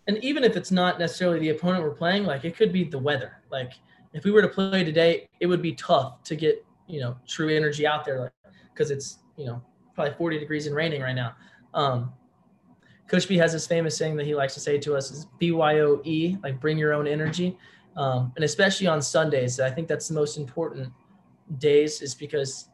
And 0.08 0.22
even 0.24 0.44
if 0.44 0.56
it's 0.56 0.70
not 0.70 0.98
necessarily 0.98 1.38
the 1.38 1.50
opponent 1.50 1.82
we're 1.84 1.90
playing, 1.90 2.24
like 2.24 2.44
it 2.44 2.56
could 2.56 2.72
be 2.72 2.84
the 2.84 2.98
weather. 2.98 3.38
Like 3.50 3.72
if 4.12 4.24
we 4.24 4.30
were 4.30 4.42
to 4.42 4.48
play 4.48 4.84
today, 4.84 5.28
it 5.40 5.46
would 5.46 5.62
be 5.62 5.72
tough 5.72 6.22
to 6.24 6.36
get 6.36 6.65
you 6.86 7.00
know 7.00 7.16
true 7.26 7.54
energy 7.54 7.86
out 7.86 8.04
there 8.04 8.20
like 8.20 8.32
because 8.72 8.90
it's 8.90 9.18
you 9.36 9.46
know 9.46 9.62
probably 9.94 10.14
40 10.14 10.38
degrees 10.38 10.66
and 10.66 10.76
raining 10.76 11.02
right 11.02 11.14
now 11.14 11.34
um, 11.74 12.12
coach 13.08 13.28
b 13.28 13.36
has 13.36 13.52
this 13.52 13.66
famous 13.66 13.96
saying 13.96 14.16
that 14.16 14.26
he 14.26 14.34
likes 14.34 14.54
to 14.54 14.60
say 14.60 14.78
to 14.78 14.94
us 14.94 15.10
is 15.10 15.26
byo-e 15.40 16.36
like 16.42 16.60
bring 16.60 16.78
your 16.78 16.92
own 16.92 17.06
energy 17.06 17.56
um, 17.96 18.32
and 18.36 18.44
especially 18.44 18.86
on 18.86 19.00
Sundays. 19.00 19.58
I 19.58 19.70
think 19.70 19.88
that's 19.88 20.08
the 20.08 20.14
most 20.14 20.36
important 20.36 20.92
days, 21.58 22.02
is 22.02 22.14
because 22.14 22.68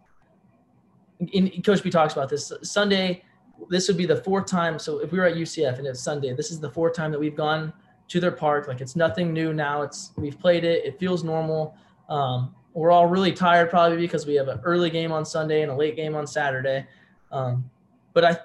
in, 1.32 1.62
Coach 1.62 1.82
B 1.82 1.90
talks 1.90 2.12
about 2.12 2.28
this 2.28 2.52
Sunday. 2.62 3.24
This 3.70 3.86
would 3.86 3.96
be 3.96 4.06
the 4.06 4.16
fourth 4.16 4.46
time. 4.46 4.78
So 4.78 4.98
if 4.98 5.12
we 5.12 5.18
were 5.18 5.26
at 5.26 5.36
UCF 5.36 5.78
and 5.78 5.86
it's 5.86 6.02
Sunday, 6.02 6.34
this 6.34 6.50
is 6.50 6.58
the 6.58 6.70
fourth 6.70 6.94
time 6.94 7.12
that 7.12 7.20
we've 7.20 7.36
gone 7.36 7.72
to 8.08 8.18
their 8.18 8.32
park. 8.32 8.66
Like 8.66 8.80
it's 8.80 8.96
nothing 8.96 9.32
new 9.32 9.54
now. 9.54 9.82
It's 9.82 10.12
we've 10.16 10.38
played 10.38 10.64
it. 10.64 10.84
It 10.84 10.98
feels 10.98 11.22
normal. 11.22 11.76
Um, 12.08 12.54
we're 12.74 12.90
all 12.90 13.06
really 13.06 13.32
tired 13.32 13.70
probably 13.70 13.98
because 13.98 14.26
we 14.26 14.34
have 14.34 14.48
an 14.48 14.60
early 14.64 14.90
game 14.90 15.12
on 15.12 15.24
Sunday 15.24 15.62
and 15.62 15.70
a 15.70 15.74
late 15.74 15.96
game 15.96 16.14
on 16.14 16.26
Saturday. 16.26 16.86
Um, 17.30 17.70
but 18.14 18.24
I, 18.24 18.38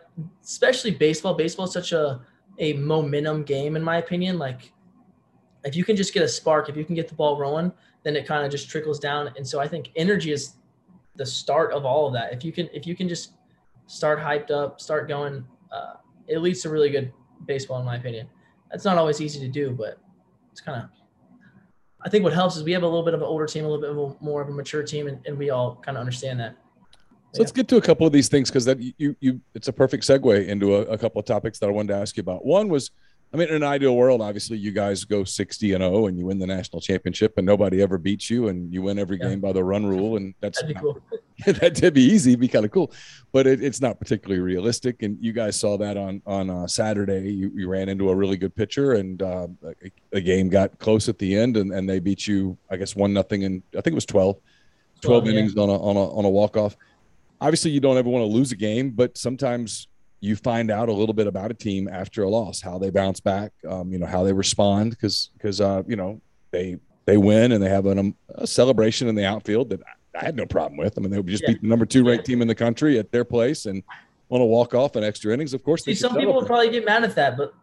especially 0.44 0.92
baseball, 0.92 1.34
baseball 1.34 1.66
is 1.66 1.74
such 1.74 1.92
a 1.92 2.22
a 2.60 2.74
momentum 2.74 3.44
game 3.44 3.76
in 3.76 3.84
my 3.84 3.98
opinion. 3.98 4.38
Like 4.40 4.72
if 5.64 5.76
you 5.76 5.84
can 5.84 5.96
just 5.96 6.14
get 6.14 6.24
a 6.24 6.28
spark, 6.28 6.70
if 6.70 6.78
you 6.78 6.86
can 6.86 6.96
get 6.96 7.08
the 7.08 7.16
ball 7.16 7.38
rolling, 7.38 7.72
then 8.04 8.16
it 8.16 8.26
kind 8.26 8.46
of 8.46 8.52
just 8.52 8.70
trickles 8.70 9.00
down. 9.00 9.32
And 9.36 9.48
so 9.48 9.60
I 9.60 9.68
think 9.68 9.92
energy 9.96 10.32
is 10.32 10.54
the 11.16 11.26
start 11.26 11.72
of 11.74 11.86
all 11.86 12.08
of 12.08 12.14
that. 12.14 12.34
If 12.34 12.44
you 12.44 12.52
can, 12.52 12.70
if 12.74 12.88
you 12.88 12.96
can 12.96 13.10
just 13.10 13.34
start 13.88 14.20
hyped 14.20 14.52
up, 14.52 14.80
start 14.80 15.08
going, 15.08 15.46
uh, 15.72 15.96
it 16.28 16.40
leads 16.40 16.62
to 16.62 16.70
really 16.70 16.90
good 16.90 17.12
baseball, 17.46 17.80
in 17.80 17.86
my 17.86 17.96
opinion. 17.96 18.28
That's 18.72 18.86
not 18.86 18.98
always 18.98 19.22
easy 19.22 19.40
to 19.40 19.48
do, 19.48 19.72
but 19.72 20.00
it's 20.52 20.62
kind 20.62 20.84
of. 20.84 20.90
I 22.08 22.10
think 22.10 22.24
what 22.24 22.32
helps 22.32 22.56
is 22.56 22.64
we 22.64 22.72
have 22.72 22.84
a 22.84 22.88
little 22.88 23.04
bit 23.04 23.14
of 23.14 23.20
an 23.20 23.28
older 23.28 23.46
team, 23.46 23.66
a 23.66 23.68
little 23.68 23.82
bit 23.82 23.90
of 23.90 23.98
a, 23.98 24.24
more 24.24 24.42
of 24.42 24.48
a 24.48 24.52
mature 24.54 24.82
team, 24.82 25.08
and, 25.08 25.20
and 25.28 25.38
we 25.38 25.50
all 25.50 25.76
kind 25.76 25.98
of 25.98 26.00
understand 26.00 26.40
that. 26.40 26.56
So 27.34 27.42
let's 27.42 27.52
get 27.52 27.68
to 27.68 27.76
a 27.76 27.82
couple 27.82 28.08
of 28.08 28.14
these 28.14 28.30
things 28.30 28.50
because 28.50 28.64
that 28.64 28.80
you 28.80 29.14
you 29.20 29.42
it's 29.54 29.68
a 29.68 29.74
perfect 29.74 30.06
segue 30.06 30.48
into 30.48 30.76
a, 30.76 30.82
a, 30.84 30.98
couple 30.98 31.20
of 31.20 31.26
topics 31.26 31.60
that 31.60 31.68
I 31.68 31.72
wanted 31.74 31.90
to 31.90 32.00
ask 32.00 32.16
you 32.16 32.22
about. 32.22 32.46
One 32.46 32.70
was, 32.70 32.92
I 33.34 33.38
mean, 33.38 33.50
in 33.50 33.56
an 33.56 33.64
ideal 33.64 33.96
world, 33.96 34.22
obviously 34.22 34.58
you 34.58 34.72
guys 34.72 35.04
go 35.04 35.24
sixty 35.24 35.74
and 35.74 35.82
zero 35.82 35.96
oh 35.96 36.08
and 36.08 36.18
you 36.18 36.26
win 36.26 36.40
the 36.40 36.48
national 36.48 36.82
championship 36.82 37.38
and 37.38 37.46
nobody 37.46 37.82
ever 37.82 37.98
beats 37.98 38.30
you 38.30 38.48
and 38.48 38.74
you 38.74 38.82
win 38.82 38.98
every 38.98 39.18
yeah. 39.20 39.30
game 39.30 39.42
by 39.42 39.52
the 39.52 39.64
run 39.64 39.86
rule 39.86 40.16
and 40.16 40.34
that's 40.40 40.62
That'd 40.62 40.76
be 40.76 40.82
cool. 40.82 41.02
that'd 41.46 41.94
be 41.94 42.02
easy, 42.02 42.36
be 42.36 42.48
kind 42.48 42.66
of 42.66 42.72
cool, 42.72 42.92
but 43.32 43.46
it, 43.46 43.62
it's 43.62 43.82
not 43.82 44.00
particularly 44.00 44.42
realistic. 44.42 45.04
And 45.04 45.18
you 45.22 45.34
guys 45.34 45.60
saw 45.60 45.78
that 45.78 45.98
on 45.98 46.22
on 46.26 46.50
uh, 46.50 46.68
Saturday. 46.68 47.32
You, 47.32 47.52
you, 47.54 47.68
ran 47.68 47.90
into 47.90 48.10
a 48.10 48.16
really 48.16 48.38
good 48.38 48.56
pitcher 48.56 48.94
and 48.94 49.22
uh, 49.22 49.48
a, 49.84 49.92
a, 50.14 50.22
game 50.22 50.48
got 50.48 50.80
close 50.80 51.10
at 51.10 51.20
the 51.20 51.36
end 51.36 51.58
and, 51.58 51.74
and 51.74 51.90
they 51.90 52.00
beat 52.00 52.26
you, 52.26 52.58
I 52.72 52.78
guess 52.78 52.96
one 52.96 53.14
nothing 53.14 53.44
and 53.44 53.62
I 53.74 53.82
think 53.82 53.88
it 53.88 53.96
was 53.96 54.06
12, 54.06 54.38
12, 55.02 55.24
12 55.24 55.28
innings 55.28 55.54
yeah. 55.56 55.64
on 55.64 55.70
a 55.70 55.74
on 55.74 55.96
a 55.98 56.10
on 56.16 56.26
a 56.26 56.30
walk 56.30 56.56
off 56.56 56.78
obviously 57.42 57.72
you 57.72 57.80
don't 57.80 57.98
ever 57.98 58.10
want 58.10 58.24
to 58.24 58.28
lose 58.28 58.52
a 58.52 58.56
game, 58.56 58.92
but 58.92 59.18
sometimes 59.18 59.88
you 60.20 60.36
find 60.36 60.72
out 60.72 60.90
a 60.90 60.94
little 60.94 61.14
bit 61.14 61.28
about 61.28 61.52
a 61.52 61.54
team 61.54 61.88
after 61.88 62.24
a 62.24 62.30
loss, 62.30 62.62
how 62.62 62.78
they 62.78 62.90
bounce 62.90 63.20
back, 63.20 63.52
um, 63.68 63.92
you 63.92 64.00
know, 64.00 64.08
how 64.08 64.24
they 64.24 64.34
respond, 64.34 64.92
because 64.92 65.30
because 65.34 65.62
uh, 65.62 65.84
you 65.88 65.96
know 65.96 66.22
they 66.52 66.78
they 67.06 67.18
win 67.18 67.52
and 67.52 67.64
they 67.64 67.70
have 67.70 67.86
an, 67.86 68.00
um, 68.00 68.16
a 68.36 68.48
celebration 68.48 69.08
in 69.08 69.16
the 69.16 69.26
outfield 69.26 69.70
that 69.70 69.82
I, 69.82 70.20
I 70.20 70.26
had 70.26 70.36
no 70.36 70.46
problem 70.46 70.78
with. 70.78 70.98
I 70.98 71.02
mean, 71.02 71.12
they 71.12 71.18
would 71.18 71.28
just 71.28 71.44
yeah. 71.44 71.52
beat 71.52 71.62
the 71.62 71.68
number 71.68 71.86
two 71.86 72.06
ranked 72.06 72.26
team 72.26 72.42
in 72.42 72.48
the 72.48 72.56
country 72.56 72.98
at 72.98 73.12
their 73.12 73.24
place 73.24 73.66
and 73.66 73.84
want 74.30 74.42
to 74.42 74.46
walk 74.46 74.74
off 74.74 74.96
in 74.96 75.04
extra 75.04 75.34
innings. 75.34 75.54
Of 75.54 75.64
course, 75.64 75.84
See, 75.84 75.96
some 75.96 76.16
people 76.16 76.34
would 76.34 76.48
probably 76.48 76.70
get 76.70 76.86
mad 76.86 77.04
at 77.04 77.16
that, 77.16 77.38
but 77.38 77.54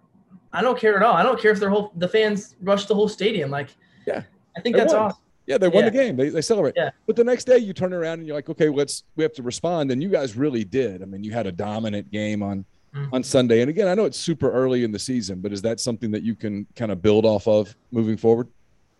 I 0.52 0.62
don't 0.62 0.78
care 0.78 0.96
at 0.96 1.02
all. 1.02 1.14
I 1.14 1.22
don't 1.22 1.40
care 1.40 1.50
if 1.50 1.58
their 1.60 1.70
whole 1.70 1.92
the 1.96 2.08
fans 2.08 2.54
rush 2.62 2.86
the 2.86 2.94
whole 2.94 3.08
stadium. 3.08 3.50
Like, 3.50 3.74
yeah, 4.06 4.22
I 4.56 4.60
think 4.60 4.76
that's 4.76 4.94
awesome. 4.94 5.18
Yeah, 5.46 5.58
they 5.58 5.68
won 5.68 5.84
yeah. 5.84 5.90
the 5.90 5.96
game. 5.96 6.16
They, 6.16 6.30
they 6.30 6.40
celebrate. 6.40 6.74
Yeah. 6.76 6.90
But 7.06 7.16
the 7.16 7.24
next 7.24 7.44
day 7.44 7.58
you 7.58 7.72
turn 7.72 7.92
around 7.92 8.18
and 8.18 8.26
you're 8.26 8.36
like, 8.36 8.48
okay, 8.48 8.68
let's 8.68 9.04
we 9.16 9.22
have 9.22 9.34
to 9.34 9.42
respond. 9.42 9.90
And 9.90 10.02
you 10.02 10.08
guys 10.08 10.36
really 10.36 10.64
did. 10.64 11.02
I 11.02 11.04
mean, 11.04 11.22
you 11.22 11.32
had 11.32 11.46
a 11.46 11.52
dominant 11.52 12.10
game 12.10 12.42
on 12.42 12.64
mm-hmm. 12.94 13.14
on 13.14 13.22
Sunday. 13.22 13.60
And 13.60 13.68
again, 13.68 13.88
I 13.88 13.94
know 13.94 14.04
it's 14.04 14.18
super 14.18 14.50
early 14.50 14.84
in 14.84 14.92
the 14.92 14.98
season, 14.98 15.40
but 15.40 15.52
is 15.52 15.62
that 15.62 15.80
something 15.80 16.10
that 16.12 16.22
you 16.22 16.34
can 16.34 16.66
kind 16.76 16.90
of 16.90 17.02
build 17.02 17.24
off 17.24 17.46
of 17.46 17.74
moving 17.90 18.16
forward? 18.16 18.48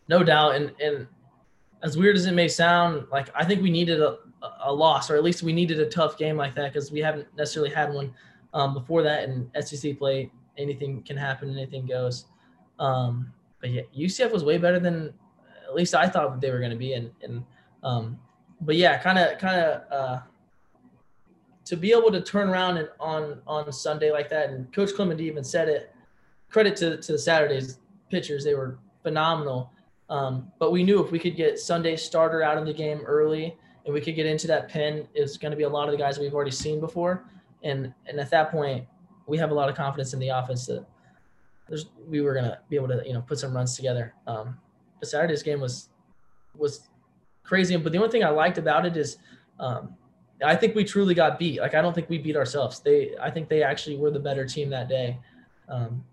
No 0.09 0.23
doubt. 0.23 0.55
And 0.57 0.73
and 0.81 1.07
as 1.83 1.97
weird 1.97 2.17
as 2.17 2.27
it 2.27 2.33
may 2.33 2.49
sound, 2.49 3.07
like 3.11 3.29
I 3.35 3.45
think 3.45 3.63
we 3.63 3.71
needed 3.71 4.01
a, 4.01 4.19
a 4.63 4.73
loss, 4.73 5.11
or 5.11 5.17
at 5.17 5.23
least 5.23 5.43
we 5.43 5.53
needed 5.53 5.81
a 5.81 5.89
tough 5.89 6.19
game 6.19 6.37
like 6.37 6.55
that 6.57 6.73
because 6.73 6.91
we 6.91 7.01
haven't 7.01 7.29
necessarily 7.37 7.73
had 7.73 7.93
one 7.93 8.13
um, 8.53 8.75
before 8.75 9.03
that. 9.03 9.29
And 9.29 9.51
SEC 9.65 9.99
play, 9.99 10.31
anything 10.59 11.03
can 11.03 11.17
happen, 11.17 11.51
anything 11.51 11.87
goes. 11.87 12.27
Um, 12.79 13.33
but 13.61 13.71
yeah, 13.71 13.83
UCF 13.97 14.33
was 14.33 14.45
way 14.45 14.59
better 14.59 14.79
than 14.79 15.15
at 15.75 15.79
least 15.79 15.95
I 15.95 16.09
thought 16.09 16.41
they 16.41 16.53
were 16.53 16.61
going 16.61 16.71
to 16.71 16.77
be. 16.77 16.93
And, 16.93 17.11
and 17.21 17.45
um, 17.83 18.19
but 18.61 18.77
yeah, 18.77 18.97
kind 19.03 19.19
of, 19.19 19.39
kind 19.39 19.61
of, 19.61 19.93
uh, 19.93 20.21
to 21.65 21.77
be 21.77 21.91
able 21.91 22.13
to 22.13 22.21
turn 22.21 22.49
around 22.49 22.77
and 22.77 22.89
on 23.01 23.41
on 23.47 23.73
Sunday 23.73 24.13
like 24.13 24.31
that, 24.31 24.51
and 24.51 24.73
Coach 24.73 24.95
Clemente 24.95 25.25
even 25.25 25.43
said 25.43 25.69
it. 25.69 25.93
Credit 26.49 26.77
to 26.77 26.99
to 26.99 27.13
the 27.13 27.19
Saturdays 27.19 27.79
pitchers; 28.09 28.45
they 28.45 28.55
were 28.55 28.79
phenomenal. 29.03 29.73
Um, 30.11 30.53
but 30.59 30.71
we 30.71 30.85
knew 30.85 31.03
if 31.03 31.11
we 31.11 31.19
could 31.19 31.35
get 31.35 31.59
Sunday 31.59 31.97
starter 31.97 32.43
out 32.43 32.59
of 32.59 32.67
the 32.67 32.73
game 32.73 33.01
early, 33.07 33.57
and 33.85 33.95
we 33.95 34.01
could 34.01 34.15
get 34.15 34.27
into 34.27 34.47
that 34.47 34.69
pen, 34.69 35.09
it's 35.15 35.37
going 35.39 35.51
to 35.51 35.57
be 35.57 35.65
a 35.65 35.69
lot 35.69 35.89
of 35.89 35.93
the 35.93 35.99
guys 35.99 36.19
we've 36.19 36.35
already 36.35 36.51
seen 36.51 36.79
before. 36.79 37.25
And 37.63 37.93
and 38.07 38.21
at 38.21 38.31
that 38.31 38.53
point, 38.53 38.87
we 39.27 39.39
have 39.39 39.51
a 39.51 39.55
lot 39.55 39.69
of 39.69 39.75
confidence 39.75 40.13
in 40.13 40.21
the 40.21 40.29
offense 40.29 40.67
that 40.67 40.87
we 42.07 42.21
were 42.21 42.35
going 42.35 42.45
to 42.45 42.59
be 42.69 42.77
able 42.77 42.89
to 42.89 43.03
you 43.07 43.15
know 43.15 43.23
put 43.23 43.39
some 43.39 43.57
runs 43.57 43.75
together. 43.75 44.15
Um, 44.27 44.59
but 45.01 45.09
Saturday's 45.09 45.43
game 45.43 45.61
was 45.61 45.89
was 46.57 46.89
crazy. 47.43 47.77
But 47.77 47.93
the 47.93 47.99
only 47.99 48.11
thing 48.11 48.25
I 48.25 48.31
liked 48.31 48.59
about 48.59 48.87
it 48.87 48.97
is 48.97 49.19
um, 49.59 49.95
I 50.45 50.57
think 50.57 50.75
we 50.75 50.85
truly 50.85 51.15
got 51.15 51.39
beat. 51.39 51.61
Like 51.61 51.75
I 51.75 51.83
don't 51.83 51.95
think 51.95 52.09
we 52.09 52.19
beat 52.19 52.37
ourselves. 52.37 52.81
They 52.81 53.15
I 53.21 53.31
think 53.31 53.49
they 53.49 53.63
actually 53.63 53.97
were 53.97 54.11
the 54.11 54.21
better 54.21 54.47
team 54.47 54.71
that 54.71 54.89
day, 54.89 55.19
um, 55.69 56.05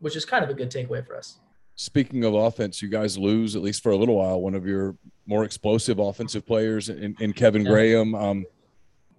which 0.00 0.16
is 0.16 0.24
kind 0.24 0.44
of 0.44 0.50
a 0.50 0.54
good 0.54 0.70
takeaway 0.70 1.06
for 1.06 1.16
us. 1.16 1.38
Speaking 1.76 2.24
of 2.24 2.34
offense, 2.34 2.82
you 2.82 2.88
guys 2.88 3.16
lose 3.16 3.54
at 3.54 3.62
least 3.62 3.82
for 3.82 3.92
a 3.92 3.96
little 3.96 4.16
while 4.16 4.40
one 4.40 4.54
of 4.54 4.66
your 4.66 4.96
more 5.26 5.44
explosive 5.44 6.00
offensive 6.00 6.44
players 6.44 6.88
in, 6.88 7.14
in 7.20 7.32
Kevin 7.32 7.62
yeah. 7.62 7.70
Graham. 7.70 8.14
Um, 8.14 8.46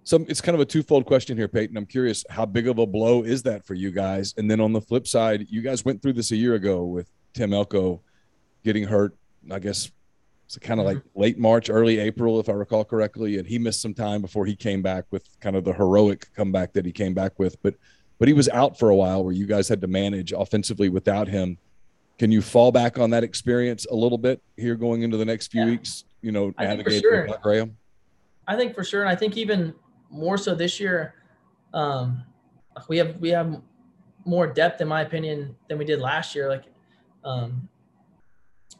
so 0.02 0.24
it's 0.28 0.40
kind 0.40 0.54
of 0.54 0.60
a 0.60 0.64
twofold 0.64 1.06
question 1.06 1.36
here, 1.36 1.48
Peyton. 1.48 1.76
I'm 1.76 1.86
curious, 1.86 2.24
how 2.28 2.44
big 2.44 2.68
of 2.68 2.78
a 2.78 2.86
blow 2.86 3.22
is 3.22 3.42
that 3.44 3.64
for 3.64 3.74
you 3.74 3.90
guys? 3.90 4.34
And 4.36 4.50
then 4.50 4.60
on 4.60 4.72
the 4.72 4.80
flip 4.80 5.06
side, 5.06 5.46
you 5.48 5.62
guys 5.62 5.84
went 5.84 6.02
through 6.02 6.14
this 6.14 6.32
a 6.32 6.36
year 6.36 6.54
ago 6.54 6.84
with 6.84 7.08
Tim 7.32 7.54
Elko 7.54 8.02
getting 8.64 8.84
hurt. 8.84 9.16
I 9.50 9.58
guess 9.58 9.90
it's 10.46 10.58
kind 10.58 10.80
of 10.80 10.86
like 10.86 10.98
late 11.14 11.38
March, 11.38 11.70
early 11.70 11.98
April, 11.98 12.40
if 12.40 12.48
I 12.48 12.52
recall 12.52 12.84
correctly, 12.84 13.38
and 13.38 13.46
he 13.46 13.58
missed 13.58 13.80
some 13.80 13.94
time 13.94 14.20
before 14.20 14.46
he 14.46 14.56
came 14.56 14.82
back 14.82 15.04
with 15.10 15.24
kind 15.40 15.56
of 15.56 15.64
the 15.64 15.72
heroic 15.72 16.26
comeback 16.34 16.72
that 16.72 16.84
he 16.84 16.92
came 16.92 17.14
back 17.14 17.38
with. 17.38 17.60
But 17.62 17.74
but 18.18 18.28
he 18.28 18.34
was 18.34 18.48
out 18.50 18.78
for 18.78 18.90
a 18.90 18.96
while 18.96 19.24
where 19.24 19.32
you 19.32 19.46
guys 19.46 19.68
had 19.68 19.80
to 19.80 19.86
manage 19.86 20.32
offensively 20.32 20.88
without 20.88 21.28
him. 21.28 21.56
Can 22.18 22.30
you 22.30 22.42
fall 22.42 22.70
back 22.70 22.98
on 22.98 23.10
that 23.10 23.24
experience 23.24 23.86
a 23.90 23.94
little 23.94 24.18
bit 24.18 24.42
here 24.56 24.74
going 24.74 25.02
into 25.02 25.16
the 25.16 25.24
next 25.24 25.52
few 25.52 25.62
yeah. 25.62 25.70
weeks? 25.70 26.04
You 26.20 26.32
know, 26.32 26.52
navigate 26.58 27.00
sure. 27.00 27.28
Graham. 27.42 27.76
I 28.46 28.56
think 28.56 28.74
for 28.74 28.84
sure, 28.84 29.02
and 29.02 29.08
I 29.08 29.14
think 29.14 29.36
even 29.36 29.72
more 30.10 30.36
so 30.36 30.54
this 30.54 30.80
year, 30.80 31.14
um, 31.72 32.24
we 32.88 32.98
have 32.98 33.16
we 33.16 33.30
have 33.30 33.62
more 34.24 34.46
depth, 34.46 34.80
in 34.80 34.88
my 34.88 35.02
opinion, 35.02 35.56
than 35.68 35.78
we 35.78 35.84
did 35.84 36.00
last 36.00 36.34
year. 36.34 36.48
Like, 36.48 36.64
um, 37.24 37.68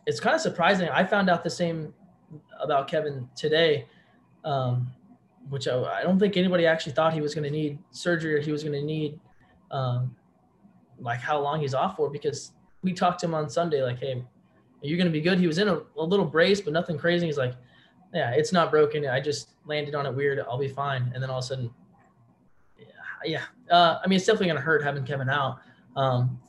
it's 0.06 0.20
kind 0.20 0.34
of 0.34 0.40
surprising. 0.40 0.88
I 0.88 1.04
found 1.04 1.30
out 1.30 1.44
the 1.44 1.50
same 1.50 1.94
about 2.60 2.88
Kevin 2.88 3.28
today, 3.36 3.86
um, 4.44 4.90
which 5.48 5.68
I, 5.68 5.80
I, 5.82 6.02
don't 6.02 6.18
think 6.18 6.36
anybody 6.36 6.66
actually 6.66 6.92
thought 6.92 7.12
he 7.12 7.20
was 7.20 7.34
going 7.34 7.44
to 7.44 7.50
need 7.50 7.78
surgery 7.90 8.34
or 8.34 8.40
he 8.40 8.52
was 8.52 8.62
going 8.62 8.78
to 8.78 8.84
need 8.84 9.18
um, 9.70 10.14
like 10.98 11.20
how 11.20 11.40
long 11.40 11.60
he's 11.60 11.74
off 11.74 11.96
for 11.96 12.10
because 12.10 12.52
we 12.82 12.92
talked 12.92 13.20
to 13.20 13.26
him 13.26 13.34
on 13.34 13.48
Sunday 13.48 13.82
like, 13.82 13.98
hey, 13.98 14.24
you're 14.82 14.92
you 14.92 14.96
going 14.96 15.06
to 15.06 15.12
be 15.12 15.20
good? 15.20 15.38
He 15.38 15.46
was 15.46 15.58
in 15.58 15.68
a, 15.68 15.80
a 15.98 16.02
little 16.02 16.24
brace, 16.24 16.60
but 16.60 16.72
nothing 16.72 16.98
crazy. 16.98 17.26
He's 17.26 17.36
like, 17.36 17.54
yeah, 18.14 18.30
it's 18.30 18.52
not 18.52 18.70
broken. 18.70 19.06
I 19.06 19.20
just 19.20 19.50
landed 19.66 19.94
on 19.94 20.06
it 20.06 20.14
weird. 20.14 20.40
I'll 20.40 20.58
be 20.58 20.68
fine. 20.68 21.10
And 21.14 21.22
then 21.22 21.30
all 21.30 21.38
of 21.38 21.44
a 21.44 21.46
sudden, 21.46 21.70
yeah, 22.78 22.86
yeah. 23.24 23.74
Uh, 23.74 23.98
I 24.02 24.08
mean, 24.08 24.16
it's 24.16 24.26
definitely 24.26 24.46
going 24.46 24.56
to 24.56 24.62
hurt 24.62 24.82
having 24.82 25.04
Kevin 25.04 25.28
out. 25.28 25.58
Um, 25.96 26.40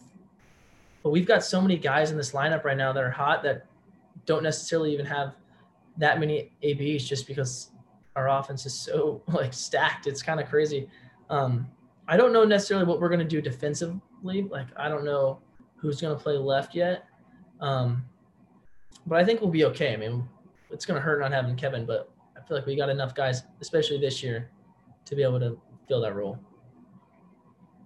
but 1.03 1.09
we've 1.09 1.27
got 1.27 1.43
so 1.43 1.61
many 1.61 1.77
guys 1.77 2.11
in 2.11 2.17
this 2.17 2.31
lineup 2.31 2.63
right 2.63 2.77
now 2.77 2.93
that 2.93 3.03
are 3.03 3.11
hot 3.11 3.43
that 3.43 3.65
don't 4.25 4.43
necessarily 4.43 4.93
even 4.93 5.05
have 5.05 5.35
that 5.97 6.19
many 6.19 6.51
ABs 6.61 7.07
just 7.07 7.27
because 7.27 7.71
our 8.15 8.29
offense 8.29 8.65
is 8.65 8.73
so 8.73 9.21
like 9.27 9.53
stacked. 9.53 10.07
It's 10.07 10.21
kind 10.21 10.39
of 10.39 10.47
crazy. 10.47 10.89
Um, 11.29 11.67
I 12.07 12.17
don't 12.17 12.33
know 12.33 12.43
necessarily 12.43 12.85
what 12.85 12.99
we're 12.99 13.09
going 13.09 13.19
to 13.19 13.25
do 13.25 13.41
defensively. 13.41 14.43
Like 14.43 14.67
I 14.77 14.89
don't 14.89 15.05
know 15.05 15.39
who's 15.75 16.01
going 16.01 16.15
to 16.15 16.21
play 16.21 16.37
left 16.37 16.75
yet. 16.75 17.05
Um, 17.59 18.03
but 19.07 19.19
I 19.19 19.25
think 19.25 19.41
we'll 19.41 19.49
be 19.49 19.65
okay. 19.65 19.93
I 19.93 19.97
mean, 19.97 20.27
it's 20.69 20.85
going 20.85 20.95
to 20.95 21.01
hurt 21.01 21.19
not 21.19 21.31
having 21.31 21.55
Kevin, 21.55 21.85
but 21.85 22.11
I 22.37 22.45
feel 22.47 22.57
like 22.57 22.65
we 22.65 22.75
got 22.75 22.89
enough 22.89 23.15
guys, 23.15 23.43
especially 23.61 23.99
this 23.99 24.21
year, 24.21 24.51
to 25.05 25.15
be 25.15 25.23
able 25.23 25.39
to 25.39 25.59
fill 25.87 26.01
that 26.01 26.15
role. 26.15 26.37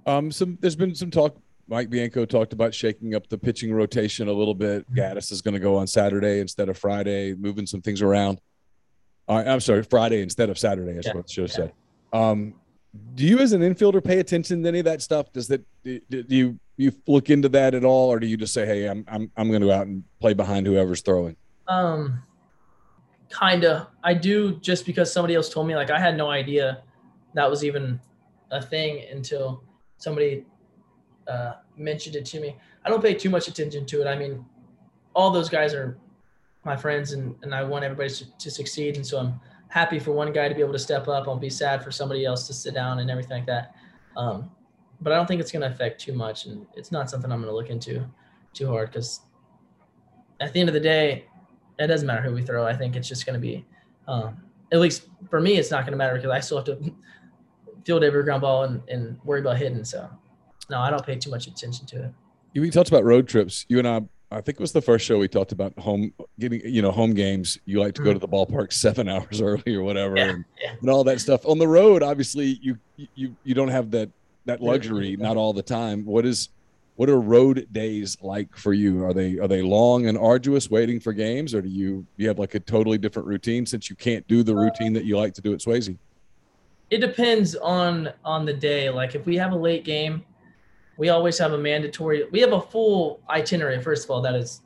Um, 0.05 0.31
some 0.31 0.57
there's 0.61 0.75
been 0.75 0.93
some 0.93 1.09
talk 1.09 1.37
Mike 1.67 1.89
Bianco 1.89 2.25
talked 2.25 2.53
about 2.53 2.73
shaking 2.73 3.15
up 3.15 3.27
the 3.27 3.37
pitching 3.37 3.73
rotation 3.73 4.27
a 4.27 4.33
little 4.33 4.53
bit. 4.53 4.89
Mm-hmm. 4.91 5.17
Is 5.17 5.41
going 5.41 5.53
to 5.55 5.59
go 5.59 5.77
on 5.77 5.87
Saturday 5.87 6.39
instead 6.39 6.69
of 6.69 6.77
Friday, 6.77 7.33
moving 7.33 7.65
some 7.65 7.81
things 7.81 8.01
around. 8.01 8.39
Uh, 9.27 9.43
I'm 9.45 9.59
sorry, 9.59 9.83
Friday 9.83 10.21
instead 10.21 10.49
of 10.49 10.59
Saturday. 10.59 10.91
Is 10.91 11.05
yeah. 11.05 11.21
should 11.27 11.49
have 11.49 11.51
yeah. 11.51 11.55
said. 11.55 11.73
Um, 12.13 12.53
do 13.15 13.25
you 13.25 13.39
as 13.39 13.51
an 13.51 13.61
infielder 13.61 14.03
pay 14.03 14.19
attention 14.19 14.61
to 14.63 14.69
any 14.69 14.79
of 14.79 14.85
that 14.85 15.01
stuff? 15.01 15.31
Does 15.33 15.47
that 15.47 15.65
do 15.83 15.99
you 16.27 16.59
you 16.77 16.91
look 17.07 17.29
into 17.29 17.49
that 17.49 17.73
at 17.73 17.83
all, 17.83 18.11
or 18.11 18.19
do 18.19 18.27
you 18.27 18.37
just 18.37 18.53
say, 18.53 18.65
"Hey, 18.65 18.87
I'm 18.87 19.03
I'm 19.07 19.31
I'm 19.35 19.49
going 19.49 19.61
to 19.61 19.67
go 19.67 19.73
out 19.73 19.87
and 19.87 20.03
play 20.19 20.33
behind 20.33 20.67
whoever's 20.67 21.01
throwing"? 21.01 21.35
Um, 21.67 22.21
kinda. 23.37 23.89
I 24.03 24.13
do 24.13 24.59
just 24.59 24.85
because 24.85 25.11
somebody 25.11 25.35
else 25.35 25.49
told 25.49 25.67
me. 25.67 25.75
Like 25.75 25.89
I 25.89 25.99
had 25.99 26.15
no 26.15 26.29
idea 26.29 26.83
that 27.33 27.49
was 27.49 27.63
even 27.63 27.99
a 28.51 28.61
thing 28.61 29.03
until 29.11 29.63
somebody 29.97 30.45
uh, 31.27 31.53
mentioned 31.77 32.15
it 32.15 32.25
to 32.25 32.39
me. 32.39 32.55
I 32.83 32.89
don't 32.89 33.01
pay 33.01 33.13
too 33.13 33.29
much 33.29 33.47
attention 33.47 33.85
to 33.87 34.01
it. 34.01 34.07
I 34.07 34.15
mean, 34.15 34.45
all 35.13 35.31
those 35.31 35.49
guys 35.49 35.73
are 35.73 35.97
my 36.63 36.75
friends, 36.75 37.13
and 37.13 37.35
and 37.41 37.53
I 37.53 37.63
want 37.63 37.83
everybody 37.83 38.09
to, 38.09 38.37
to 38.37 38.51
succeed, 38.51 38.95
and 38.95 39.05
so 39.05 39.19
I'm 39.19 39.39
happy 39.69 39.99
for 39.99 40.11
one 40.11 40.31
guy 40.31 40.47
to 40.47 40.55
be 40.55 40.61
able 40.61 40.73
to 40.73 40.79
step 40.79 41.07
up. 41.07 41.27
I'll 41.27 41.37
be 41.37 41.49
sad 41.49 41.83
for 41.83 41.91
somebody 41.91 42.25
else 42.25 42.47
to 42.47 42.53
sit 42.53 42.73
down 42.73 42.99
and 42.99 43.09
everything 43.09 43.37
like 43.37 43.47
that. 43.47 43.75
Um, 44.15 44.51
but 45.01 45.11
I 45.11 45.15
don't 45.15 45.27
think 45.27 45.41
it's 45.41 45.51
going 45.51 45.61
to 45.61 45.67
affect 45.67 46.01
too 46.01 46.13
much, 46.13 46.45
and 46.45 46.65
it's 46.75 46.91
not 46.91 47.09
something 47.09 47.31
I'm 47.31 47.41
going 47.41 47.51
to 47.51 47.55
look 47.55 47.69
into 47.69 48.05
too 48.53 48.67
hard 48.67 48.91
because 48.91 49.21
at 50.39 50.53
the 50.53 50.59
end 50.59 50.69
of 50.69 50.73
the 50.73 50.79
day, 50.79 51.25
it 51.79 51.87
doesn't 51.87 52.07
matter 52.07 52.21
who 52.21 52.33
we 52.33 52.41
throw. 52.41 52.65
I 52.65 52.75
think 52.75 52.95
it's 52.95 53.07
just 53.07 53.25
going 53.25 53.33
to 53.33 53.39
be, 53.39 53.65
um, 54.07 54.37
at 54.71 54.79
least 54.79 55.07
for 55.29 55.39
me, 55.39 55.57
it's 55.57 55.71
not 55.71 55.81
going 55.83 55.91
to 55.91 55.97
matter 55.97 56.15
because 56.15 56.31
I 56.31 56.39
still 56.39 56.57
have 56.57 56.65
to 56.65 56.93
field 57.85 58.03
every 58.03 58.23
ground 58.23 58.41
ball 58.41 58.63
and, 58.63 58.81
and 58.89 59.19
worry 59.23 59.41
about 59.41 59.57
hitting. 59.57 59.83
So, 59.83 60.09
no, 60.69 60.79
I 60.79 60.89
don't 60.89 61.05
pay 61.05 61.15
too 61.15 61.29
much 61.29 61.47
attention 61.47 61.85
to 61.87 62.05
it. 62.05 62.11
You 62.53 62.69
talked 62.71 62.89
about 62.89 63.03
road 63.03 63.27
trips. 63.27 63.65
You 63.67 63.79
and 63.79 63.87
I, 63.87 64.01
I 64.31 64.41
think 64.41 64.57
it 64.57 64.61
was 64.61 64.71
the 64.71 64.81
first 64.81 65.05
show 65.05 65.19
we 65.19 65.27
talked 65.27 65.51
about 65.51 65.77
home 65.77 66.13
getting, 66.39 66.61
you 66.65 66.81
know, 66.81 66.91
home 66.91 67.13
games. 67.13 67.57
You 67.65 67.79
like 67.81 67.95
to 67.95 68.03
go 68.03 68.13
to 68.13 68.19
mm. 68.19 68.21
the 68.21 68.27
ballpark 68.27 68.71
seven 68.71 69.09
hours 69.09 69.41
early 69.41 69.75
or 69.75 69.83
whatever, 69.83 70.17
Yeah, 70.17 70.29
and, 70.29 70.45
yeah. 70.61 70.75
and 70.79 70.89
all 70.89 71.03
that 71.03 71.19
stuff. 71.21 71.45
On 71.45 71.57
the 71.59 71.67
road, 71.67 72.01
obviously, 72.01 72.59
you 72.61 72.77
you 73.15 73.35
you 73.43 73.53
don't 73.53 73.67
have 73.67 73.91
that 73.91 74.09
that 74.45 74.61
luxury, 74.61 75.15
not 75.17 75.37
all 75.37 75.53
the 75.53 75.63
time. 75.63 76.05
What 76.05 76.25
is 76.25 76.49
what 76.95 77.09
are 77.09 77.19
road 77.19 77.67
days 77.71 78.17
like 78.21 78.55
for 78.55 78.73
you? 78.73 79.03
Are 79.03 79.13
they 79.13 79.37
are 79.39 79.47
they 79.47 79.61
long 79.61 80.07
and 80.07 80.17
arduous 80.17 80.69
waiting 80.69 80.99
for 80.99 81.13
games, 81.13 81.53
or 81.53 81.61
do 81.61 81.69
you 81.69 82.05
you 82.15 82.27
have 82.27 82.39
like 82.39 82.55
a 82.55 82.59
totally 82.59 82.97
different 82.97 83.27
routine 83.27 83.65
since 83.65 83.89
you 83.89 83.95
can't 83.95 84.25
do 84.27 84.43
the 84.43 84.53
uh, 84.53 84.61
routine 84.61 84.93
that 84.93 85.03
you 85.03 85.17
like 85.17 85.33
to 85.35 85.41
do 85.41 85.53
at 85.53 85.59
Swayze? 85.59 85.97
It 86.89 86.99
depends 86.99 87.55
on 87.55 88.09
on 88.23 88.45
the 88.45 88.53
day. 88.53 88.89
Like 88.89 89.15
if 89.15 89.25
we 89.25 89.35
have 89.37 89.51
a 89.51 89.57
late 89.57 89.83
game, 89.83 90.23
we 90.97 91.09
always 91.09 91.37
have 91.37 91.53
a 91.53 91.57
mandatory. 91.57 92.25
We 92.31 92.39
have 92.41 92.53
a 92.53 92.61
full 92.61 93.21
itinerary. 93.29 93.81
First 93.81 94.05
of 94.05 94.11
all, 94.11 94.21
that 94.21 94.35
is 94.35 94.61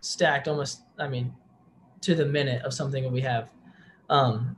stacked 0.00 0.48
almost. 0.48 0.82
I 0.98 1.08
mean, 1.08 1.34
to 2.02 2.14
the 2.14 2.26
minute 2.26 2.62
of 2.62 2.72
something 2.72 3.02
that 3.02 3.12
we 3.12 3.20
have. 3.22 3.50
Um, 4.10 4.56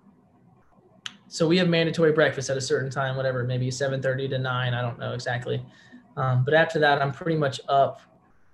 so 1.29 1.47
we 1.47 1.57
have 1.59 1.69
mandatory 1.69 2.13
breakfast 2.13 2.51
at 2.51 2.57
a 2.57 2.61
certain 2.61 2.91
time, 2.91 3.17
whatever, 3.17 3.45
maybe 3.45 3.71
seven 3.71 4.01
thirty 4.01 4.29
to 4.29 4.39
nine. 4.39 4.75
I 4.75 4.83
don't 4.83 4.99
know 4.99 5.13
exactly. 5.13 5.65
Um, 6.17 6.45
but 6.45 6.55
after 6.55 6.79
that, 6.79 7.03
I'm 7.03 7.13
pretty 7.13 7.37
much 7.37 7.61
up, 7.69 8.01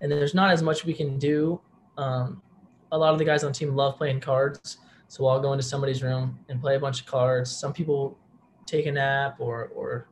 and 0.00 0.10
there's 0.10 0.34
not 0.34 0.50
as 0.50 0.62
much 0.62 0.84
we 0.84 0.94
can 0.94 1.18
do. 1.18 1.60
Um, 1.96 2.42
a 2.90 2.98
lot 2.98 3.12
of 3.12 3.18
the 3.18 3.24
guys 3.24 3.44
on 3.44 3.52
the 3.52 3.58
team 3.58 3.74
love 3.74 3.96
playing 3.96 4.20
cards, 4.20 4.78
so 5.08 5.26
I'll 5.26 5.40
go 5.40 5.52
into 5.52 5.62
somebody's 5.62 6.02
room 6.02 6.38
and 6.48 6.60
play 6.60 6.76
a 6.76 6.78
bunch 6.80 7.00
of 7.00 7.06
cards. 7.06 7.54
Some 7.54 7.72
people 7.72 8.18
take 8.66 8.86
a 8.86 8.92
nap 8.92 9.36
or 9.38 9.70
or 9.74 10.08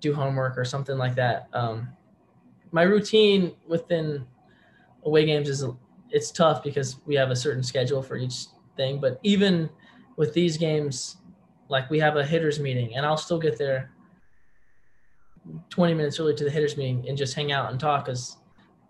do 0.00 0.14
homework 0.14 0.58
or 0.58 0.64
something 0.64 0.98
like 0.98 1.14
that. 1.14 1.48
Um, 1.52 1.88
my 2.72 2.82
routine 2.82 3.52
within 3.66 4.26
away 5.04 5.24
games 5.24 5.48
is 5.48 5.64
it's 6.10 6.30
tough 6.30 6.62
because 6.62 6.98
we 7.06 7.14
have 7.14 7.30
a 7.30 7.36
certain 7.36 7.62
schedule 7.62 8.02
for 8.02 8.16
each 8.16 8.46
thing. 8.76 9.00
But 9.00 9.18
even 9.22 9.70
with 10.16 10.32
these 10.34 10.56
games, 10.56 11.16
like 11.68 11.90
we 11.90 11.98
have 11.98 12.16
a 12.16 12.24
hitters 12.24 12.60
meeting, 12.60 12.96
and 12.96 13.04
I'll 13.04 13.16
still 13.16 13.38
get 13.38 13.58
there 13.58 13.90
20 15.70 15.94
minutes 15.94 16.18
early 16.20 16.34
to 16.34 16.44
the 16.44 16.50
hitters 16.50 16.76
meeting 16.76 17.04
and 17.08 17.16
just 17.16 17.34
hang 17.34 17.52
out 17.52 17.70
and 17.70 17.78
talk 17.78 18.04
because 18.04 18.36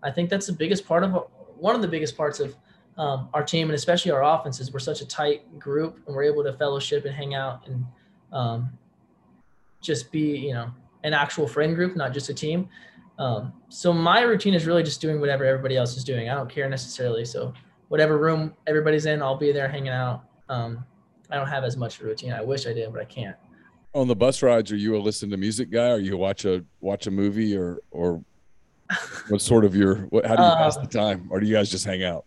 I 0.03 0.11
think 0.11 0.29
that's 0.29 0.47
the 0.47 0.53
biggest 0.53 0.85
part 0.85 1.03
of 1.03 1.11
one 1.57 1.75
of 1.75 1.81
the 1.81 1.87
biggest 1.87 2.15
parts 2.15 2.39
of 2.39 2.55
um, 2.97 3.29
our 3.33 3.43
team 3.43 3.69
and 3.69 3.75
especially 3.75 4.11
our 4.11 4.23
offense 4.23 4.59
is 4.59 4.73
we're 4.73 4.79
such 4.79 5.01
a 5.01 5.05
tight 5.05 5.59
group 5.59 5.99
and 6.07 6.15
we're 6.15 6.23
able 6.23 6.43
to 6.43 6.53
fellowship 6.53 7.05
and 7.05 7.13
hang 7.13 7.35
out 7.35 7.67
and 7.67 7.85
um, 8.33 8.69
just 9.81 10.11
be 10.11 10.37
you 10.37 10.53
know 10.53 10.71
an 11.07 11.13
actual 11.13 11.47
friend 11.47 11.73
group, 11.75 11.95
not 11.95 12.13
just 12.13 12.29
a 12.29 12.33
team. 12.33 12.67
Um, 13.17 13.53
so 13.69 13.91
my 13.93 14.21
routine 14.21 14.53
is 14.53 14.67
really 14.67 14.83
just 14.83 15.01
doing 15.01 15.19
whatever 15.19 15.43
everybody 15.45 15.75
else 15.77 15.97
is 15.97 16.03
doing. 16.03 16.29
I 16.29 16.35
don't 16.35 16.49
care 16.49 16.69
necessarily. 16.69 17.25
So 17.25 17.53
whatever 17.87 18.17
room 18.17 18.53
everybody's 18.67 19.05
in, 19.07 19.21
I'll 19.21 19.37
be 19.37 19.51
there 19.51 19.67
hanging 19.67 19.89
out. 19.89 20.25
Um, 20.49 20.85
I 21.31 21.35
don't 21.35 21.47
have 21.47 21.63
as 21.63 21.75
much 21.77 21.99
routine. 21.99 22.31
I 22.33 22.41
wish 22.41 22.67
I 22.67 22.73
did, 22.73 22.91
but 22.93 23.01
I 23.01 23.05
can't. 23.05 23.35
On 23.93 24.07
the 24.07 24.15
bus 24.15 24.43
rides, 24.43 24.71
are 24.71 24.75
you 24.75 24.95
a 24.95 24.99
listen 24.99 25.29
to 25.31 25.37
music 25.37 25.71
guy? 25.71 25.89
Or 25.89 25.97
you 25.97 26.15
watch 26.17 26.45
a 26.45 26.63
watch 26.81 27.07
a 27.07 27.11
movie, 27.11 27.57
or 27.57 27.79
or 27.89 28.23
what 29.29 29.41
sort 29.41 29.65
of 29.65 29.75
your 29.75 29.95
what? 30.09 30.25
How 30.25 30.35
do 30.35 30.43
you 30.43 30.49
pass 30.49 30.77
Uh, 30.77 30.81
the 30.81 30.87
time, 30.87 31.27
or 31.31 31.39
do 31.39 31.47
you 31.47 31.55
guys 31.55 31.71
just 31.71 31.85
hang 31.85 32.03
out? 32.03 32.25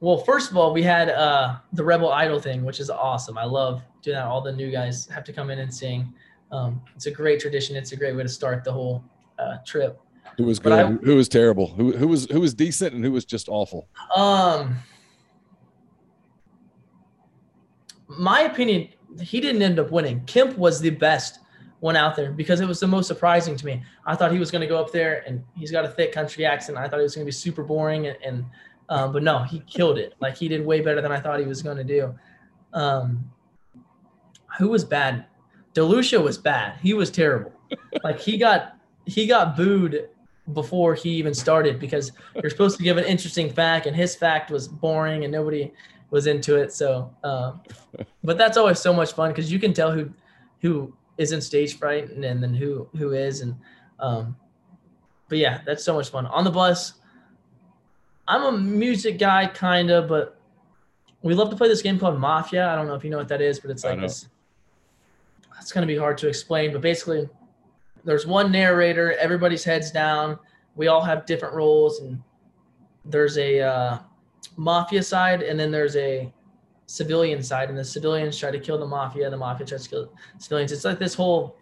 Well, 0.00 0.18
first 0.18 0.50
of 0.50 0.56
all, 0.56 0.72
we 0.72 0.82
had 0.82 1.10
uh, 1.10 1.56
the 1.74 1.84
Rebel 1.84 2.10
Idol 2.10 2.40
thing, 2.40 2.64
which 2.64 2.80
is 2.80 2.90
awesome. 2.90 3.36
I 3.38 3.44
love 3.44 3.82
doing 4.02 4.16
that. 4.16 4.24
All 4.26 4.40
the 4.40 4.52
new 4.52 4.70
guys 4.70 5.06
have 5.08 5.22
to 5.24 5.32
come 5.32 5.50
in 5.50 5.58
and 5.60 5.72
sing. 5.72 6.12
Um, 6.52 6.82
it's 6.96 7.06
a 7.06 7.10
great 7.10 7.40
tradition. 7.40 7.76
It's 7.76 7.92
a 7.92 7.96
great 7.96 8.14
way 8.16 8.22
to 8.22 8.28
start 8.28 8.64
the 8.64 8.72
whole 8.72 9.04
uh, 9.38 9.58
trip. 9.64 10.00
Who 10.36 10.44
was 10.44 10.58
good? 10.58 10.72
I- 10.72 10.86
who 10.86 11.16
was 11.16 11.28
terrible? 11.28 11.68
Who 11.68 11.92
who 11.96 12.08
was 12.08 12.26
who 12.30 12.40
was 12.40 12.54
decent 12.54 12.94
and 12.94 13.04
who 13.04 13.12
was 13.12 13.24
just 13.24 13.48
awful? 13.48 13.88
Um, 14.14 14.76
my 18.08 18.40
opinion, 18.42 18.88
he 19.20 19.40
didn't 19.40 19.62
end 19.62 19.78
up 19.78 19.90
winning. 19.90 20.24
Kemp 20.26 20.56
was 20.58 20.80
the 20.80 20.90
best 20.90 21.40
one 21.80 21.96
out 21.96 22.14
there 22.14 22.32
because 22.32 22.60
it 22.60 22.68
was 22.68 22.80
the 22.80 22.86
most 22.86 23.06
surprising 23.06 23.56
to 23.56 23.64
me. 23.66 23.82
I 24.04 24.14
thought 24.14 24.32
he 24.32 24.38
was 24.38 24.50
going 24.50 24.60
to 24.60 24.66
go 24.66 24.78
up 24.78 24.92
there 24.92 25.24
and 25.26 25.42
he's 25.56 25.70
got 25.70 25.84
a 25.84 25.88
thick 25.88 26.12
country 26.12 26.44
accent. 26.44 26.76
I 26.76 26.88
thought 26.88 27.00
it 27.00 27.04
was 27.04 27.14
going 27.14 27.24
to 27.24 27.28
be 27.28 27.32
super 27.32 27.62
boring 27.62 28.06
and, 28.08 28.16
and 28.24 28.44
um, 28.90 29.12
but 29.12 29.22
no, 29.22 29.44
he 29.44 29.60
killed 29.60 29.98
it. 29.98 30.14
Like 30.20 30.36
he 30.36 30.48
did 30.48 30.64
way 30.64 30.80
better 30.80 31.00
than 31.00 31.12
I 31.12 31.20
thought 31.20 31.38
he 31.40 31.46
was 31.46 31.62
going 31.62 31.76
to 31.78 31.84
do. 31.84 32.14
Um, 32.72 33.30
who 34.58 34.68
was 34.68 34.84
bad? 34.84 35.24
DeLucia 35.74 36.22
was 36.22 36.38
bad. 36.38 36.78
He 36.80 36.94
was 36.94 37.10
terrible. 37.10 37.52
like 38.04 38.18
he 38.18 38.36
got 38.36 38.76
he 39.06 39.26
got 39.26 39.56
booed 39.56 40.08
before 40.52 40.94
he 40.94 41.10
even 41.10 41.34
started 41.34 41.78
because 41.78 42.12
you're 42.34 42.50
supposed 42.50 42.76
to 42.76 42.82
give 42.82 42.96
an 42.96 43.04
interesting 43.04 43.50
fact 43.50 43.86
and 43.86 43.94
his 43.94 44.14
fact 44.16 44.50
was 44.50 44.66
boring 44.66 45.24
and 45.24 45.32
nobody 45.32 45.70
was 46.10 46.26
into 46.26 46.56
it 46.56 46.72
so 46.72 47.14
um, 47.22 47.60
but 48.24 48.36
that's 48.36 48.56
always 48.56 48.78
so 48.78 48.92
much 48.92 49.12
fun 49.12 49.30
because 49.30 49.52
you 49.52 49.58
can 49.58 49.72
tell 49.72 49.92
who 49.92 50.10
who 50.60 50.92
is 51.18 51.32
in 51.32 51.40
stage 51.40 51.78
fright 51.78 52.10
and, 52.10 52.24
and 52.24 52.42
then 52.42 52.52
who 52.54 52.88
who 52.96 53.12
is 53.12 53.42
and 53.42 53.54
um, 54.00 54.34
but 55.28 55.38
yeah 55.38 55.60
that's 55.64 55.84
so 55.84 55.94
much 55.94 56.08
fun 56.10 56.26
on 56.26 56.42
the 56.42 56.50
bus 56.50 56.94
i'm 58.26 58.42
a 58.42 58.58
music 58.58 59.18
guy 59.18 59.46
kind 59.46 59.90
of 59.90 60.08
but 60.08 60.40
we 61.22 61.34
love 61.34 61.50
to 61.50 61.56
play 61.56 61.68
this 61.68 61.82
game 61.82 61.98
called 61.98 62.18
mafia 62.18 62.68
i 62.68 62.74
don't 62.74 62.88
know 62.88 62.94
if 62.94 63.04
you 63.04 63.10
know 63.10 63.18
what 63.18 63.28
that 63.28 63.40
is 63.40 63.60
but 63.60 63.70
it's 63.70 63.84
like 63.84 64.00
this 64.00 64.26
it's 65.60 65.72
going 65.72 65.86
to 65.86 65.92
be 65.92 65.98
hard 65.98 66.16
to 66.18 66.28
explain 66.28 66.72
but 66.72 66.80
basically 66.80 67.28
there's 68.04 68.26
one 68.26 68.50
narrator 68.50 69.12
everybody's 69.18 69.64
heads 69.64 69.90
down 69.90 70.38
we 70.74 70.88
all 70.88 71.02
have 71.02 71.26
different 71.26 71.54
roles 71.54 72.00
and 72.00 72.20
there's 73.04 73.36
a 73.38 73.60
uh, 73.60 73.98
mafia 74.56 75.02
side 75.02 75.42
and 75.42 75.58
then 75.58 75.70
there's 75.70 75.96
a 75.96 76.32
civilian 76.86 77.42
side 77.42 77.68
and 77.68 77.78
the 77.78 77.84
civilians 77.84 78.36
try 78.36 78.50
to 78.50 78.58
kill 78.58 78.78
the 78.78 78.86
mafia 78.86 79.24
and 79.24 79.32
the 79.32 79.36
mafia 79.36 79.66
tries 79.66 79.84
to 79.84 79.88
kill 79.88 80.12
civilians. 80.38 80.72
It's 80.72 80.84
like 80.84 80.98
this 80.98 81.14
whole 81.14 81.56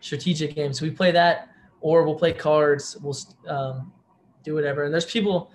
strategic 0.00 0.54
game. 0.54 0.72
So 0.72 0.84
we 0.84 0.90
play 0.90 1.10
that 1.12 1.50
or 1.80 2.04
we'll 2.04 2.14
play 2.14 2.32
cards 2.32 2.96
we'll 3.02 3.16
um, 3.46 3.92
do 4.42 4.54
whatever. 4.54 4.84
And 4.84 4.92
there's 4.92 5.06
people 5.06 5.50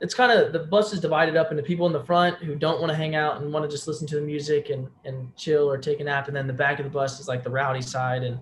it's 0.00 0.14
kind 0.14 0.32
of 0.32 0.52
the 0.52 0.58
bus 0.58 0.92
is 0.92 1.00
divided 1.00 1.36
up 1.36 1.50
into 1.50 1.62
people 1.62 1.86
in 1.86 1.92
the 1.92 2.02
front 2.02 2.36
who 2.38 2.54
don't 2.54 2.80
want 2.80 2.90
to 2.90 2.96
hang 2.96 3.14
out 3.14 3.40
and 3.40 3.52
want 3.52 3.64
to 3.64 3.70
just 3.70 3.86
listen 3.86 4.06
to 4.06 4.16
the 4.16 4.22
music 4.22 4.70
and 4.70 4.88
and 5.04 5.34
chill 5.36 5.70
or 5.70 5.76
take 5.76 6.00
a 6.00 6.04
nap 6.04 6.28
and 6.28 6.36
then 6.36 6.46
the 6.46 6.52
back 6.52 6.78
of 6.78 6.84
the 6.84 6.90
bus 6.90 7.20
is 7.20 7.28
like 7.28 7.42
the 7.44 7.50
rowdy 7.50 7.82
side 7.82 8.22
and 8.22 8.38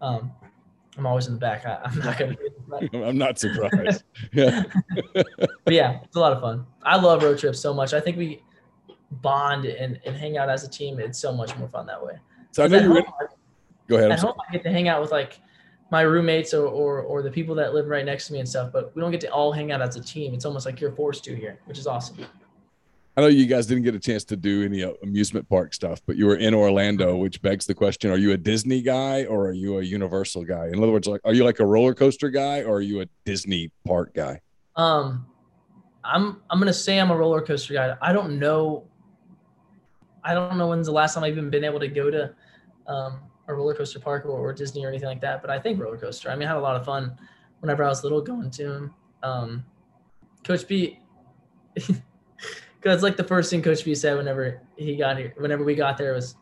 um, 0.00 0.32
i'm 0.96 1.06
always 1.06 1.26
in 1.26 1.34
the 1.34 1.38
back 1.38 1.66
I, 1.66 1.80
i'm 1.84 1.98
not 1.98 2.18
gonna 2.18 2.34
be 2.34 2.46
in 2.46 2.52
the 2.56 2.90
front. 2.90 2.94
I'm 3.08 3.18
not 3.18 3.38
surprised. 3.38 4.04
yeah. 4.32 4.62
but 5.64 5.74
yeah, 5.74 6.00
it's 6.02 6.16
a 6.16 6.20
lot 6.20 6.32
of 6.32 6.40
fun. 6.40 6.66
I 6.82 6.96
love 6.96 7.22
road 7.22 7.38
trips 7.38 7.60
so 7.60 7.74
much. 7.74 7.92
I 7.92 8.00
think 8.00 8.16
we 8.16 8.42
bond 9.20 9.66
and, 9.66 10.00
and 10.06 10.16
hang 10.16 10.38
out 10.38 10.48
as 10.48 10.64
a 10.64 10.68
team. 10.68 10.98
It's 10.98 11.18
so 11.18 11.32
much 11.32 11.56
more 11.58 11.68
fun 11.68 11.86
that 11.86 12.02
way. 12.04 12.14
So 12.52 12.64
I 12.64 12.66
know 12.68 12.78
At 12.78 12.82
you. 12.84 12.94
home, 12.94 13.04
Were, 13.20 13.30
go 13.88 13.96
ahead. 13.96 14.06
I'm 14.06 14.12
at 14.12 14.20
sorry. 14.20 14.32
home, 14.32 14.40
I 14.48 14.52
get 14.52 14.62
to 14.64 14.70
hang 14.70 14.88
out 14.88 15.02
with 15.02 15.10
like 15.10 15.38
my 15.92 16.00
roommates 16.00 16.54
or, 16.54 16.66
or 16.66 17.02
or 17.02 17.22
the 17.22 17.30
people 17.30 17.54
that 17.54 17.74
live 17.74 17.86
right 17.86 18.06
next 18.06 18.26
to 18.26 18.32
me 18.32 18.38
and 18.38 18.48
stuff. 18.48 18.72
But 18.72 18.96
we 18.96 19.02
don't 19.02 19.10
get 19.10 19.20
to 19.20 19.28
all 19.28 19.52
hang 19.52 19.70
out 19.72 19.82
as 19.82 19.94
a 19.94 20.02
team. 20.02 20.32
It's 20.32 20.46
almost 20.46 20.64
like 20.64 20.80
you're 20.80 20.92
forced 20.92 21.22
to 21.24 21.36
here, 21.36 21.60
which 21.66 21.78
is 21.78 21.86
awesome. 21.86 22.16
I 23.14 23.20
know 23.20 23.26
you 23.26 23.44
guys 23.44 23.66
didn't 23.66 23.82
get 23.84 23.94
a 23.94 24.00
chance 24.00 24.24
to 24.24 24.36
do 24.36 24.64
any 24.64 24.82
uh, 24.82 24.92
amusement 25.02 25.46
park 25.46 25.74
stuff, 25.74 26.00
but 26.06 26.16
you 26.16 26.24
were 26.24 26.36
in 26.36 26.54
Orlando, 26.54 27.14
which 27.14 27.42
begs 27.42 27.66
the 27.66 27.74
question: 27.74 28.10
Are 28.10 28.16
you 28.16 28.32
a 28.32 28.38
Disney 28.38 28.80
guy 28.80 29.24
or 29.26 29.48
are 29.48 29.52
you 29.52 29.80
a 29.80 29.82
Universal 29.82 30.46
guy? 30.46 30.68
In 30.68 30.78
other 30.78 30.90
words, 30.90 31.06
like, 31.06 31.20
are 31.26 31.34
you 31.34 31.44
like 31.44 31.60
a 31.60 31.66
roller 31.66 31.92
coaster 31.92 32.30
guy 32.30 32.62
or 32.62 32.76
are 32.76 32.80
you 32.80 33.02
a 33.02 33.06
Disney 33.26 33.70
park 33.84 34.14
guy? 34.14 34.40
Um, 34.76 35.26
I'm 36.02 36.40
I'm 36.48 36.58
gonna 36.58 36.72
say 36.72 36.98
I'm 36.98 37.10
a 37.10 37.16
roller 37.16 37.42
coaster 37.42 37.74
guy. 37.74 37.94
I 38.00 38.14
don't 38.14 38.38
know. 38.38 38.84
I 40.24 40.32
don't 40.32 40.56
know 40.56 40.68
when's 40.68 40.86
the 40.86 40.92
last 40.92 41.12
time 41.12 41.24
I've 41.24 41.32
even 41.32 41.50
been 41.50 41.64
able 41.64 41.80
to 41.80 41.88
go 41.88 42.10
to 42.10 42.34
um, 42.86 43.20
a 43.52 43.56
roller 43.56 43.74
coaster 43.74 44.00
park 44.00 44.24
or, 44.24 44.30
or 44.30 44.52
Disney 44.52 44.84
or 44.84 44.88
anything 44.88 45.08
like 45.08 45.20
that, 45.20 45.40
but 45.40 45.50
I 45.50 45.58
think 45.58 45.80
roller 45.80 45.98
coaster. 45.98 46.30
I 46.30 46.36
mean, 46.36 46.48
I 46.48 46.52
had 46.52 46.58
a 46.58 46.60
lot 46.60 46.76
of 46.76 46.84
fun 46.84 47.16
whenever 47.60 47.84
I 47.84 47.88
was 47.88 48.02
little 48.02 48.20
going 48.20 48.50
to 48.50 48.68
them. 48.68 48.94
Um, 49.22 49.64
Coach 50.44 50.66
B, 50.66 50.98
because 51.74 53.02
like 53.02 53.16
the 53.16 53.24
first 53.24 53.50
thing 53.50 53.62
Coach 53.62 53.84
B 53.84 53.94
said 53.94 54.16
whenever 54.16 54.60
he 54.76 54.96
got 54.96 55.16
here, 55.16 55.32
whenever 55.36 55.64
we 55.64 55.74
got 55.74 55.96
there 55.96 56.14
was, 56.14 56.34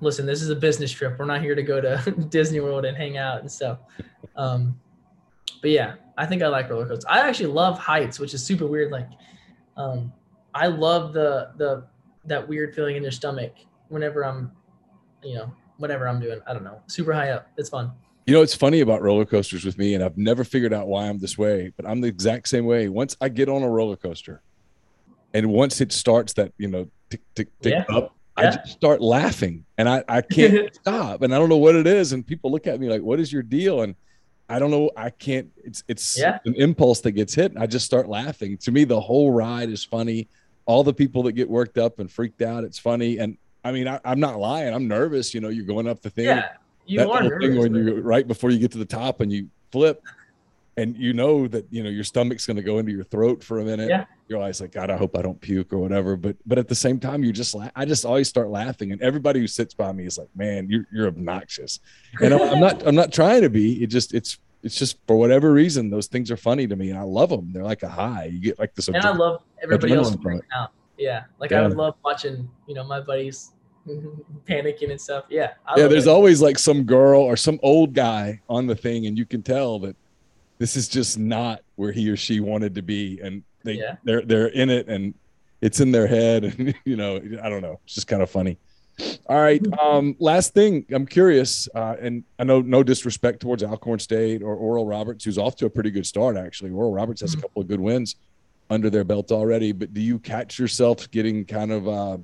listen, 0.00 0.26
this 0.26 0.42
is 0.42 0.50
a 0.50 0.56
business 0.56 0.92
trip. 0.92 1.18
We're 1.18 1.24
not 1.24 1.40
here 1.40 1.54
to 1.54 1.62
go 1.62 1.80
to 1.80 1.98
Disney 2.28 2.60
World 2.60 2.84
and 2.84 2.96
hang 2.96 3.16
out 3.16 3.40
and 3.40 3.50
stuff. 3.50 3.78
Um, 4.36 4.78
but 5.60 5.70
yeah, 5.70 5.94
I 6.16 6.26
think 6.26 6.42
I 6.42 6.48
like 6.48 6.70
roller 6.70 6.86
coasters. 6.86 7.04
I 7.08 7.26
actually 7.26 7.52
love 7.52 7.78
heights, 7.78 8.18
which 8.18 8.34
is 8.34 8.44
super 8.44 8.66
weird. 8.66 8.92
Like, 8.92 9.08
um, 9.76 10.12
I 10.54 10.68
love 10.68 11.12
the 11.12 11.50
the 11.56 11.86
that 12.24 12.46
weird 12.46 12.74
feeling 12.74 12.96
in 12.96 13.02
your 13.02 13.12
stomach 13.12 13.52
whenever 13.88 14.24
I'm, 14.24 14.52
you 15.22 15.36
know, 15.36 15.52
whatever 15.78 16.08
I'm 16.08 16.20
doing. 16.20 16.40
I 16.46 16.52
don't 16.52 16.64
know, 16.64 16.80
super 16.86 17.12
high 17.12 17.30
up. 17.30 17.48
It's 17.56 17.68
fun. 17.68 17.92
You 18.26 18.34
know, 18.34 18.42
it's 18.42 18.54
funny 18.54 18.80
about 18.80 19.02
roller 19.02 19.24
coasters 19.24 19.64
with 19.64 19.78
me, 19.78 19.94
and 19.94 20.02
I've 20.02 20.18
never 20.18 20.42
figured 20.42 20.72
out 20.72 20.88
why 20.88 21.06
I'm 21.08 21.18
this 21.18 21.38
way, 21.38 21.72
but 21.76 21.86
I'm 21.86 22.00
the 22.00 22.08
exact 22.08 22.48
same 22.48 22.64
way. 22.66 22.88
Once 22.88 23.16
I 23.20 23.28
get 23.28 23.48
on 23.48 23.62
a 23.62 23.68
roller 23.70 23.96
coaster, 23.96 24.42
and 25.32 25.50
once 25.50 25.80
it 25.80 25.92
starts 25.92 26.32
that, 26.34 26.52
you 26.58 26.66
know, 26.68 26.88
tick, 27.10 27.20
tick, 27.34 27.48
tick 27.60 27.72
Yeah. 27.72 27.96
up, 27.96 28.14
I 28.38 28.50
just 28.50 28.68
start 28.68 29.00
laughing 29.00 29.64
and 29.78 29.88
I, 29.88 30.04
I 30.08 30.20
can't 30.22 30.74
stop. 30.80 31.22
And 31.22 31.34
I 31.34 31.38
don't 31.38 31.48
know 31.48 31.56
what 31.56 31.74
it 31.74 31.86
is. 31.86 32.12
And 32.12 32.26
people 32.26 32.50
look 32.50 32.66
at 32.66 32.78
me 32.80 32.88
like, 32.90 33.00
what 33.02 33.18
is 33.18 33.32
your 33.32 33.42
deal? 33.42 33.80
And 33.82 33.94
I 34.48 34.58
don't 34.58 34.70
know. 34.70 34.90
I 34.96 35.08
can't, 35.10 35.48
it's, 35.64 35.82
it's 35.88 36.18
Yeah. 36.18 36.38
an 36.44 36.54
impulse 36.56 37.00
that 37.00 37.12
gets 37.12 37.34
hit. 37.34 37.52
And 37.52 37.62
I 37.62 37.66
just 37.66 37.86
start 37.86 38.08
laughing. 38.08 38.56
To 38.58 38.70
me, 38.72 38.84
the 38.84 39.00
whole 39.00 39.30
ride 39.30 39.70
is 39.70 39.84
funny. 39.84 40.28
All 40.66 40.84
the 40.84 40.92
people 40.94 41.22
that 41.24 41.32
get 41.32 41.48
worked 41.48 41.78
up 41.78 41.98
and 41.98 42.10
freaked 42.10 42.42
out, 42.42 42.62
it's 42.64 42.78
funny. 42.78 43.18
And 43.18 43.36
I 43.66 43.72
mean, 43.72 43.88
I, 43.88 44.00
I'm 44.04 44.20
not 44.20 44.38
lying. 44.38 44.72
I'm 44.74 44.86
nervous. 44.88 45.34
You 45.34 45.40
know, 45.40 45.48
you're 45.48 45.66
going 45.66 45.88
up 45.88 46.00
the 46.02 46.10
thing 46.10 46.26
Yeah, 46.26 46.48
you 46.86 46.98
that 47.00 47.08
are 47.08 47.22
nervous. 47.24 47.38
thing 47.48 47.58
when 47.58 47.74
you 47.74 48.00
right 48.00 48.26
before 48.26 48.50
you 48.50 48.58
get 48.58 48.70
to 48.72 48.78
the 48.78 48.84
top 48.84 49.20
and 49.20 49.32
you 49.32 49.48
flip 49.72 50.02
and 50.78 50.94
you 50.96 51.12
know 51.12 51.48
that 51.48 51.66
you 51.70 51.82
know 51.82 51.88
your 51.90 52.04
stomach's 52.04 52.46
going 52.46 52.56
to 52.56 52.62
go 52.62 52.78
into 52.78 52.92
your 52.92 53.02
throat 53.04 53.42
for 53.42 53.58
a 53.60 53.64
minute 53.64 53.88
Yeah. 53.88 54.04
you're 54.28 54.38
always 54.38 54.60
like 54.60 54.72
god 54.72 54.90
i 54.90 54.96
hope 54.96 55.16
i 55.16 55.22
don't 55.22 55.40
puke 55.40 55.72
or 55.72 55.78
whatever 55.78 56.16
but 56.16 56.36
but 56.46 56.58
at 56.58 56.68
the 56.68 56.74
same 56.74 57.00
time 57.00 57.24
you 57.24 57.32
just 57.32 57.54
la- 57.54 57.70
i 57.74 57.84
just 57.86 58.04
always 58.04 58.28
start 58.28 58.48
laughing 58.50 58.92
and 58.92 59.00
everybody 59.00 59.40
who 59.40 59.46
sits 59.46 59.72
by 59.72 59.90
me 59.92 60.04
is 60.04 60.18
like 60.18 60.28
man 60.36 60.68
you're, 60.68 60.86
you're 60.92 61.06
obnoxious 61.08 61.80
and 62.20 62.34
I'm, 62.34 62.42
I'm 62.42 62.60
not 62.60 62.86
i'm 62.86 62.94
not 62.94 63.10
trying 63.10 63.40
to 63.42 63.48
be 63.50 63.82
it 63.82 63.86
just 63.86 64.12
it's 64.14 64.38
it's 64.62 64.76
just 64.76 64.98
for 65.06 65.16
whatever 65.16 65.50
reason 65.52 65.88
those 65.88 66.08
things 66.08 66.30
are 66.30 66.36
funny 66.36 66.66
to 66.66 66.76
me 66.76 66.90
and 66.90 66.98
i 66.98 67.02
love 67.02 67.30
them 67.30 67.50
they're 67.54 67.64
like 67.64 67.82
a 67.82 67.88
high 67.88 68.26
you 68.26 68.38
get 68.38 68.58
like 68.58 68.74
this 68.74 68.88
and 68.88 68.98
I 68.98 69.12
love 69.12 69.42
everybody 69.62 69.94
else 69.94 70.10
adrenaline 70.10 70.22
from 70.22 70.32
it. 70.34 70.36
freaking 70.52 70.56
out. 70.62 70.70
Yeah, 70.98 71.24
like 71.40 71.50
Yeah. 71.52 71.60
I 71.62 71.66
would 71.68 71.76
love 71.76 71.94
watching, 72.04 72.48
you 72.66 72.74
know, 72.74 72.84
my 72.84 73.00
buddies 73.00 73.52
panicking 74.48 74.90
and 74.90 75.00
stuff. 75.00 75.24
Yeah, 75.28 75.52
I 75.66 75.78
yeah 75.80 75.86
there's 75.88 76.06
it. 76.06 76.10
always 76.10 76.40
like 76.42 76.58
some 76.58 76.84
girl 76.84 77.20
or 77.22 77.36
some 77.36 77.58
old 77.62 77.94
guy 77.94 78.40
on 78.48 78.66
the 78.66 78.74
thing 78.76 79.06
and 79.06 79.16
you 79.16 79.24
can 79.26 79.42
tell 79.42 79.78
that 79.80 79.96
this 80.58 80.76
is 80.76 80.88
just 80.88 81.18
not 81.18 81.60
where 81.76 81.92
he 81.92 82.08
or 82.08 82.16
she 82.16 82.40
wanted 82.40 82.74
to 82.74 82.82
be 82.82 83.20
and 83.22 83.42
they 83.64 83.74
Yeah. 83.74 83.96
they're 84.04 84.22
they're 84.22 84.46
in 84.48 84.70
it 84.70 84.88
and 84.88 85.14
it's 85.60 85.80
in 85.80 85.90
their 85.92 86.06
head 86.06 86.44
and 86.58 86.74
you 86.84 86.96
know 86.96 87.16
i 87.42 87.48
don't 87.48 87.62
know 87.62 87.78
it's 87.84 87.94
just 87.94 88.06
kind 88.06 88.22
of 88.22 88.30
funny 88.30 88.56
all 89.28 89.40
right 89.40 89.60
um 89.80 90.16
last 90.18 90.54
thing 90.54 90.84
i'm 90.92 91.06
curious 91.06 91.68
uh 91.74 91.96
and 92.00 92.24
i 92.38 92.44
know 92.44 92.60
no 92.62 92.82
disrespect 92.82 93.40
towards 93.40 93.62
alcorn 93.62 93.98
state 93.98 94.42
or 94.42 94.54
oral 94.56 94.86
roberts 94.86 95.24
who's 95.24 95.36
off 95.38 95.56
to 95.56 95.66
a 95.66 95.70
pretty 95.70 95.90
good 95.90 96.06
start 96.06 96.36
actually 96.36 96.70
oral 96.70 96.92
roberts 96.92 97.20
has 97.20 97.34
a 97.34 97.36
Mhm. 97.36 97.42
couple 97.42 97.62
of 97.62 97.68
good 97.68 97.80
wins 97.80 98.16
under 98.70 98.88
their 98.88 99.04
belt 99.04 99.30
already 99.32 99.72
but 99.72 99.92
do 99.92 100.00
you 100.00 100.18
catch 100.18 100.58
yourself 100.58 101.10
getting 101.10 101.44
kind 101.44 101.70
of 101.72 101.86
uh 101.86 102.16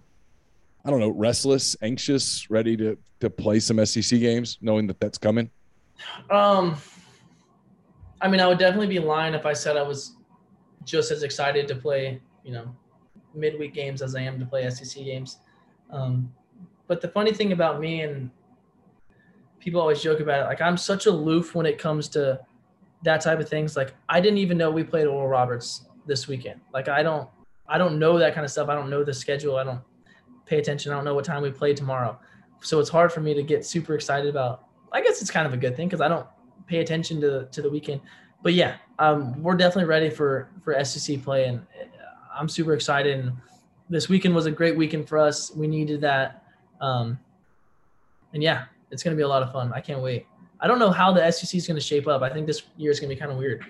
I 0.84 0.90
don't 0.90 1.00
know, 1.00 1.10
restless, 1.10 1.76
anxious, 1.82 2.50
ready 2.50 2.76
to 2.76 2.98
to 3.20 3.30
play 3.30 3.60
some 3.60 3.84
SEC 3.86 4.18
games, 4.18 4.58
knowing 4.60 4.88
that 4.88 4.98
that's 4.98 5.16
coming. 5.16 5.48
Um, 6.28 6.76
I 8.20 8.26
mean, 8.28 8.40
I 8.40 8.48
would 8.48 8.58
definitely 8.58 8.88
be 8.88 8.98
lying 8.98 9.34
if 9.34 9.46
I 9.46 9.52
said 9.52 9.76
I 9.76 9.82
was 9.82 10.16
just 10.84 11.12
as 11.12 11.22
excited 11.22 11.68
to 11.68 11.76
play, 11.76 12.20
you 12.44 12.52
know, 12.52 12.74
midweek 13.32 13.74
games 13.74 14.02
as 14.02 14.16
I 14.16 14.22
am 14.22 14.40
to 14.40 14.44
play 14.46 14.68
SEC 14.68 15.04
games. 15.04 15.38
Um, 15.90 16.32
but 16.88 17.00
the 17.00 17.08
funny 17.08 17.32
thing 17.32 17.52
about 17.52 17.80
me 17.80 18.02
and 18.02 18.28
people 19.60 19.80
always 19.80 20.02
joke 20.02 20.18
about 20.18 20.42
it, 20.42 20.44
like 20.46 20.60
I'm 20.60 20.76
such 20.76 21.06
aloof 21.06 21.54
when 21.54 21.64
it 21.64 21.78
comes 21.78 22.08
to 22.08 22.40
that 23.04 23.20
type 23.20 23.38
of 23.38 23.48
things. 23.48 23.76
Like 23.76 23.94
I 24.08 24.20
didn't 24.20 24.38
even 24.38 24.58
know 24.58 24.70
we 24.70 24.82
played 24.82 25.06
Oral 25.06 25.28
Roberts 25.28 25.86
this 26.06 26.26
weekend. 26.26 26.60
Like 26.74 26.88
I 26.88 27.04
don't, 27.04 27.28
I 27.68 27.78
don't 27.78 28.00
know 28.00 28.18
that 28.18 28.34
kind 28.34 28.44
of 28.44 28.50
stuff. 28.50 28.68
I 28.68 28.74
don't 28.74 28.90
know 28.90 29.04
the 29.04 29.14
schedule. 29.14 29.56
I 29.56 29.64
don't 29.64 29.80
pay 30.46 30.58
attention. 30.58 30.92
I 30.92 30.96
don't 30.96 31.04
know 31.04 31.14
what 31.14 31.24
time 31.24 31.42
we 31.42 31.50
play 31.50 31.74
tomorrow. 31.74 32.18
So 32.60 32.78
it's 32.80 32.90
hard 32.90 33.12
for 33.12 33.20
me 33.20 33.34
to 33.34 33.42
get 33.42 33.64
super 33.64 33.94
excited 33.94 34.28
about 34.28 34.66
I 34.92 35.00
guess 35.00 35.20
it's 35.22 35.30
kind 35.30 35.46
of 35.46 35.52
a 35.52 35.56
good 35.56 35.76
thing 35.76 35.88
because 35.88 36.00
I 36.00 36.08
don't 36.08 36.26
pay 36.66 36.80
attention 36.80 37.20
to 37.22 37.46
to 37.46 37.62
the 37.62 37.70
weekend. 37.70 38.00
But 38.42 38.54
yeah, 38.54 38.76
um, 38.98 39.40
we're 39.42 39.56
definitely 39.56 39.88
ready 39.88 40.10
for 40.10 40.50
for 40.62 40.82
SEC 40.84 41.22
play, 41.22 41.46
and 41.46 41.60
uh, 41.60 42.38
I'm 42.38 42.48
super 42.48 42.74
excited. 42.74 43.18
And 43.18 43.32
this 43.88 44.08
weekend 44.08 44.34
was 44.34 44.46
a 44.46 44.50
great 44.50 44.76
weekend 44.76 45.08
for 45.08 45.18
us. 45.18 45.50
We 45.54 45.66
needed 45.66 46.00
that, 46.02 46.44
um, 46.80 47.18
and 48.34 48.42
yeah, 48.42 48.64
it's 48.90 49.02
going 49.02 49.16
to 49.16 49.16
be 49.16 49.22
a 49.22 49.28
lot 49.28 49.42
of 49.42 49.52
fun. 49.52 49.72
I 49.74 49.80
can't 49.80 50.02
wait. 50.02 50.26
I 50.60 50.66
don't 50.66 50.78
know 50.78 50.90
how 50.90 51.12
the 51.12 51.30
SEC 51.30 51.54
is 51.54 51.66
going 51.66 51.78
to 51.78 51.84
shape 51.84 52.06
up. 52.06 52.22
I 52.22 52.30
think 52.30 52.46
this 52.46 52.62
year 52.76 52.90
is 52.90 53.00
going 53.00 53.08
to 53.08 53.16
be 53.16 53.18
kind 53.18 53.32
of 53.32 53.38
weird. 53.38 53.64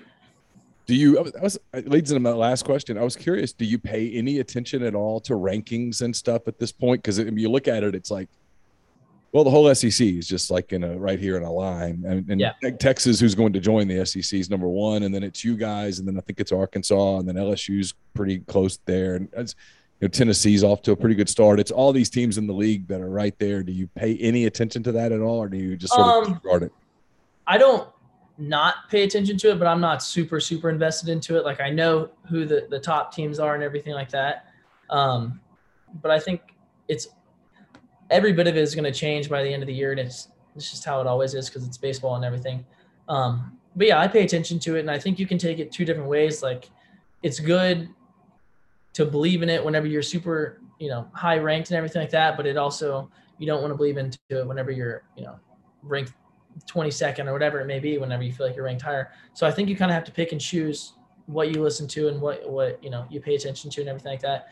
Do 0.86 0.94
you? 0.94 1.18
I 1.18 1.22
was, 1.40 1.58
it 1.74 1.88
leads 1.88 2.10
into 2.10 2.20
my 2.20 2.32
last 2.32 2.64
question. 2.64 2.98
I 2.98 3.02
was 3.02 3.14
curious. 3.16 3.52
Do 3.52 3.64
you 3.64 3.78
pay 3.78 4.10
any 4.12 4.40
attention 4.40 4.82
at 4.82 4.94
all 4.94 5.20
to 5.20 5.34
rankings 5.34 6.02
and 6.02 6.14
stuff 6.14 6.48
at 6.48 6.58
this 6.58 6.72
point? 6.72 7.02
Because 7.02 7.18
if 7.18 7.32
you 7.38 7.48
look 7.48 7.68
at 7.68 7.84
it, 7.84 7.94
it's 7.94 8.10
like, 8.10 8.28
well, 9.30 9.44
the 9.44 9.50
whole 9.50 9.72
SEC 9.74 10.04
is 10.06 10.26
just 10.26 10.50
like 10.50 10.72
in 10.72 10.82
a 10.82 10.98
right 10.98 11.18
here 11.20 11.36
in 11.36 11.44
a 11.44 11.50
line, 11.52 12.02
and, 12.06 12.28
and 12.28 12.40
Yeah. 12.40 12.52
Texas, 12.80 13.20
who's 13.20 13.34
going 13.34 13.52
to 13.52 13.60
join 13.60 13.86
the 13.88 14.04
SEC, 14.04 14.38
is 14.40 14.50
number 14.50 14.68
one, 14.68 15.04
and 15.04 15.14
then 15.14 15.22
it's 15.22 15.44
you 15.44 15.56
guys, 15.56 16.00
and 16.00 16.08
then 16.08 16.18
I 16.18 16.20
think 16.20 16.40
it's 16.40 16.52
Arkansas, 16.52 17.18
and 17.18 17.28
then 17.28 17.36
LSU's 17.36 17.94
pretty 18.14 18.40
close 18.40 18.78
there, 18.84 19.14
and 19.14 19.28
it's, 19.34 19.54
you 20.00 20.08
know, 20.08 20.10
Tennessee's 20.10 20.64
off 20.64 20.82
to 20.82 20.92
a 20.92 20.96
pretty 20.96 21.14
good 21.14 21.28
start. 21.28 21.60
It's 21.60 21.70
all 21.70 21.92
these 21.92 22.10
teams 22.10 22.36
in 22.36 22.46
the 22.48 22.52
league 22.52 22.88
that 22.88 23.00
are 23.00 23.08
right 23.08 23.38
there. 23.38 23.62
Do 23.62 23.72
you 23.72 23.86
pay 23.94 24.16
any 24.18 24.46
attention 24.46 24.82
to 24.82 24.92
that 24.92 25.12
at 25.12 25.20
all, 25.20 25.38
or 25.38 25.48
do 25.48 25.56
you 25.56 25.76
just 25.76 25.94
sort 25.94 26.08
of 26.08 26.26
Um, 26.26 26.32
disregard 26.34 26.64
it? 26.64 26.72
I 27.46 27.56
don't 27.56 27.88
not 28.38 28.88
pay 28.90 29.04
attention 29.04 29.36
to 29.38 29.50
it, 29.50 29.58
but 29.58 29.66
I'm 29.66 29.80
not 29.80 30.02
super 30.02 30.40
super 30.40 30.70
invested 30.70 31.08
into 31.08 31.36
it. 31.36 31.44
Like 31.44 31.60
I 31.60 31.70
know 31.70 32.10
who 32.28 32.44
the 32.44 32.66
the 32.70 32.78
top 32.78 33.14
teams 33.14 33.38
are 33.38 33.54
and 33.54 33.62
everything 33.62 33.94
like 33.94 34.10
that. 34.10 34.46
Um, 34.90 35.40
but 36.00 36.10
I 36.10 36.18
think 36.18 36.40
it's 36.88 37.08
every 38.10 38.32
bit 38.32 38.46
of 38.46 38.56
it 38.56 38.60
is 38.60 38.74
going 38.74 38.90
to 38.90 38.98
change 38.98 39.28
by 39.28 39.42
the 39.42 39.52
end 39.52 39.62
of 39.62 39.66
the 39.66 39.74
year, 39.74 39.90
and 39.90 40.00
it's 40.00 40.28
it's 40.56 40.70
just 40.70 40.84
how 40.84 41.00
it 41.00 41.06
always 41.06 41.34
is 41.34 41.48
because 41.48 41.66
it's 41.66 41.78
baseball 41.78 42.16
and 42.16 42.24
everything. 42.24 42.64
Um, 43.08 43.58
but 43.76 43.86
yeah, 43.86 44.00
I 44.00 44.08
pay 44.08 44.24
attention 44.24 44.58
to 44.60 44.76
it, 44.76 44.80
and 44.80 44.90
I 44.90 44.98
think 44.98 45.18
you 45.18 45.26
can 45.26 45.38
take 45.38 45.58
it 45.58 45.72
two 45.72 45.84
different 45.84 46.08
ways. 46.08 46.42
Like 46.42 46.70
it's 47.22 47.40
good 47.40 47.88
to 48.94 49.06
believe 49.06 49.42
in 49.42 49.48
it 49.48 49.64
whenever 49.64 49.86
you're 49.86 50.02
super 50.02 50.60
you 50.78 50.88
know 50.88 51.08
high 51.12 51.38
ranked 51.38 51.70
and 51.70 51.76
everything 51.76 52.00
like 52.00 52.10
that, 52.10 52.36
but 52.36 52.46
it 52.46 52.56
also 52.56 53.10
you 53.38 53.46
don't 53.46 53.60
want 53.60 53.72
to 53.72 53.76
believe 53.76 53.96
into 53.96 54.18
it 54.30 54.46
whenever 54.46 54.70
you're 54.70 55.02
you 55.16 55.24
know 55.24 55.38
ranked 55.82 56.12
22nd 56.66 57.26
or 57.26 57.32
whatever 57.32 57.60
it 57.60 57.66
may 57.66 57.78
be 57.78 57.98
whenever 57.98 58.22
you 58.22 58.32
feel 58.32 58.46
like 58.46 58.56
you're 58.56 58.64
ranked 58.64 58.82
higher. 58.82 59.10
So 59.34 59.46
I 59.46 59.50
think 59.50 59.68
you 59.68 59.76
kind 59.76 59.90
of 59.90 59.94
have 59.94 60.04
to 60.04 60.12
pick 60.12 60.32
and 60.32 60.40
choose 60.40 60.94
what 61.26 61.54
you 61.54 61.62
listen 61.62 61.86
to 61.88 62.08
and 62.08 62.20
what 62.20 62.48
what 62.50 62.82
you 62.82 62.90
know 62.90 63.06
you 63.10 63.20
pay 63.20 63.34
attention 63.34 63.70
to 63.70 63.80
and 63.80 63.88
everything 63.88 64.12
like 64.12 64.22
that. 64.22 64.48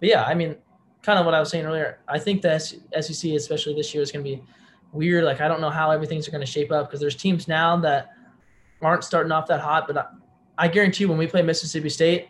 But 0.00 0.08
yeah, 0.08 0.24
I 0.24 0.34
mean, 0.34 0.56
kind 1.02 1.18
of 1.18 1.24
what 1.24 1.34
I 1.34 1.40
was 1.40 1.50
saying 1.50 1.64
earlier. 1.64 1.98
I 2.08 2.18
think 2.18 2.42
the 2.42 2.58
SEC, 2.58 3.30
especially 3.32 3.74
this 3.74 3.94
year, 3.94 4.02
is 4.02 4.12
going 4.12 4.24
to 4.24 4.30
be 4.30 4.42
weird. 4.92 5.24
Like 5.24 5.40
I 5.40 5.48
don't 5.48 5.60
know 5.60 5.70
how 5.70 5.90
everything's 5.90 6.28
going 6.28 6.40
to 6.40 6.46
shape 6.46 6.72
up 6.72 6.88
because 6.88 7.00
there's 7.00 7.16
teams 7.16 7.48
now 7.48 7.76
that 7.78 8.12
aren't 8.82 9.04
starting 9.04 9.32
off 9.32 9.46
that 9.46 9.60
hot, 9.60 9.86
but 9.86 9.96
I, 9.96 10.06
I 10.58 10.68
guarantee 10.68 11.06
when 11.06 11.18
we 11.18 11.26
play 11.26 11.42
Mississippi 11.42 11.88
State, 11.88 12.28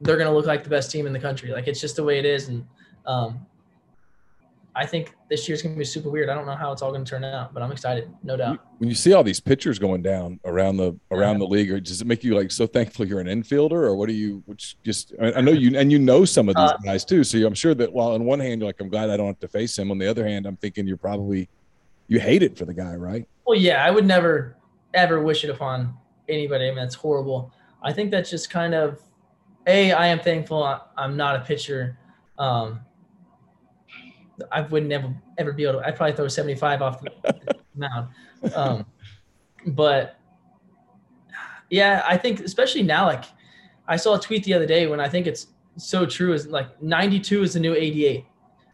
they're 0.00 0.16
going 0.16 0.28
to 0.28 0.34
look 0.34 0.46
like 0.46 0.64
the 0.64 0.70
best 0.70 0.90
team 0.90 1.06
in 1.06 1.12
the 1.12 1.18
country. 1.18 1.50
Like 1.50 1.66
it's 1.66 1.80
just 1.80 1.96
the 1.96 2.04
way 2.04 2.18
it 2.18 2.24
is, 2.24 2.48
and 2.48 2.64
um, 3.06 3.46
I 4.78 4.86
think 4.86 5.12
this 5.28 5.48
year's 5.48 5.60
going 5.60 5.74
to 5.74 5.78
be 5.78 5.84
super 5.84 6.08
weird. 6.08 6.28
I 6.28 6.34
don't 6.34 6.46
know 6.46 6.54
how 6.54 6.70
it's 6.70 6.82
all 6.82 6.92
going 6.92 7.04
to 7.04 7.10
turn 7.10 7.24
out, 7.24 7.52
but 7.52 7.64
I'm 7.64 7.72
excited, 7.72 8.08
no 8.22 8.36
doubt. 8.36 8.60
when 8.78 8.88
you 8.88 8.94
see 8.94 9.12
all 9.12 9.24
these 9.24 9.40
pitchers 9.40 9.76
going 9.76 10.02
down 10.02 10.38
around 10.44 10.76
the 10.76 10.96
around 11.10 11.40
the 11.40 11.46
league, 11.48 11.72
or 11.72 11.80
does 11.80 12.00
it 12.00 12.06
make 12.06 12.22
you 12.22 12.36
like 12.36 12.52
so 12.52 12.64
thankful 12.64 13.04
you're 13.04 13.18
an 13.18 13.26
infielder, 13.26 13.72
or 13.72 13.96
what 13.96 14.06
do 14.06 14.14
you? 14.14 14.40
Which 14.46 14.76
just 14.84 15.14
I 15.20 15.32
I 15.32 15.40
know 15.40 15.50
you 15.50 15.76
and 15.76 15.90
you 15.90 15.98
know 15.98 16.24
some 16.24 16.48
of 16.48 16.54
these 16.54 16.70
Uh, 16.70 16.76
guys 16.84 17.04
too, 17.04 17.24
so 17.24 17.44
I'm 17.44 17.54
sure 17.54 17.74
that 17.74 17.92
while 17.92 18.12
on 18.12 18.24
one 18.24 18.38
hand 18.38 18.60
you're 18.60 18.68
like 18.68 18.80
I'm 18.80 18.88
glad 18.88 19.10
I 19.10 19.16
don't 19.16 19.26
have 19.26 19.40
to 19.40 19.48
face 19.48 19.76
him, 19.76 19.90
on 19.90 19.98
the 19.98 20.06
other 20.06 20.24
hand 20.24 20.46
I'm 20.46 20.56
thinking 20.56 20.86
you're 20.86 20.96
probably 20.96 21.48
you 22.06 22.20
hate 22.20 22.44
it 22.44 22.56
for 22.56 22.64
the 22.64 22.74
guy, 22.74 22.94
right? 22.94 23.26
Well, 23.46 23.58
yeah, 23.58 23.84
I 23.84 23.90
would 23.90 24.06
never 24.06 24.56
ever 24.94 25.20
wish 25.20 25.42
it 25.42 25.50
upon 25.50 25.92
anybody. 26.28 26.66
I 26.66 26.68
mean, 26.68 26.76
that's 26.76 26.94
horrible. 26.94 27.52
I 27.82 27.92
think 27.92 28.12
that's 28.12 28.30
just 28.30 28.48
kind 28.48 28.74
of 28.74 29.02
a. 29.66 29.90
I 29.90 30.06
am 30.06 30.20
thankful 30.20 30.62
I'm 30.96 31.16
not 31.16 31.34
a 31.34 31.40
pitcher. 31.40 31.98
Um, 32.38 32.80
I 34.52 34.62
would 34.62 34.86
never 34.86 35.14
ever 35.38 35.52
be 35.52 35.64
able 35.64 35.80
to. 35.80 35.86
I'd 35.86 35.96
probably 35.96 36.16
throw 36.16 36.28
75 36.28 36.82
off 36.82 37.02
the 37.02 37.56
mound. 37.74 38.08
Um, 38.54 38.86
but 39.66 40.16
yeah, 41.70 42.02
I 42.06 42.16
think 42.16 42.40
especially 42.40 42.82
now, 42.82 43.06
like 43.06 43.24
I 43.86 43.96
saw 43.96 44.16
a 44.16 44.20
tweet 44.20 44.44
the 44.44 44.54
other 44.54 44.66
day 44.66 44.86
when 44.86 45.00
I 45.00 45.08
think 45.08 45.26
it's 45.26 45.48
so 45.76 46.04
true 46.06 46.32
is 46.32 46.46
like 46.46 46.80
92 46.82 47.42
is 47.42 47.52
the 47.54 47.60
new 47.60 47.74
88. 47.74 48.24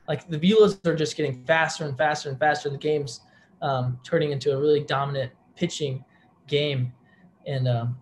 Like 0.08 0.28
the 0.28 0.38
velos 0.38 0.84
are 0.86 0.94
just 0.94 1.16
getting 1.16 1.44
faster 1.44 1.84
and 1.84 1.96
faster 1.96 2.28
and 2.28 2.38
faster. 2.38 2.68
The 2.68 2.78
games 2.78 3.20
um, 3.62 3.98
turning 4.04 4.32
into 4.32 4.52
a 4.52 4.60
really 4.60 4.80
dominant 4.80 5.32
pitching 5.56 6.04
game, 6.46 6.92
and 7.46 7.66
um, 7.66 7.96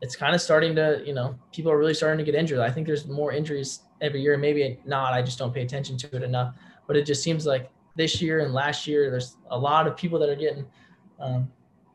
it's 0.00 0.14
kind 0.16 0.34
of 0.34 0.40
starting 0.40 0.74
to, 0.76 1.02
you 1.04 1.12
know, 1.12 1.38
people 1.52 1.72
are 1.72 1.78
really 1.78 1.94
starting 1.94 2.18
to 2.18 2.30
get 2.30 2.38
injured. 2.38 2.60
I 2.60 2.70
think 2.70 2.86
there's 2.86 3.06
more 3.06 3.32
injuries 3.32 3.80
every 4.00 4.22
year. 4.22 4.36
Maybe 4.38 4.78
not. 4.84 5.12
I 5.12 5.22
just 5.22 5.38
don't 5.38 5.52
pay 5.52 5.62
attention 5.62 5.96
to 5.98 6.16
it 6.16 6.22
enough. 6.22 6.54
But 6.90 6.96
it 6.96 7.06
just 7.06 7.22
seems 7.22 7.46
like 7.46 7.70
this 7.94 8.20
year 8.20 8.40
and 8.40 8.52
last 8.52 8.84
year, 8.84 9.12
there's 9.12 9.36
a 9.50 9.56
lot 9.56 9.86
of 9.86 9.96
people 9.96 10.18
that 10.18 10.28
are 10.28 10.34
getting 10.34 10.66
um, 11.20 11.48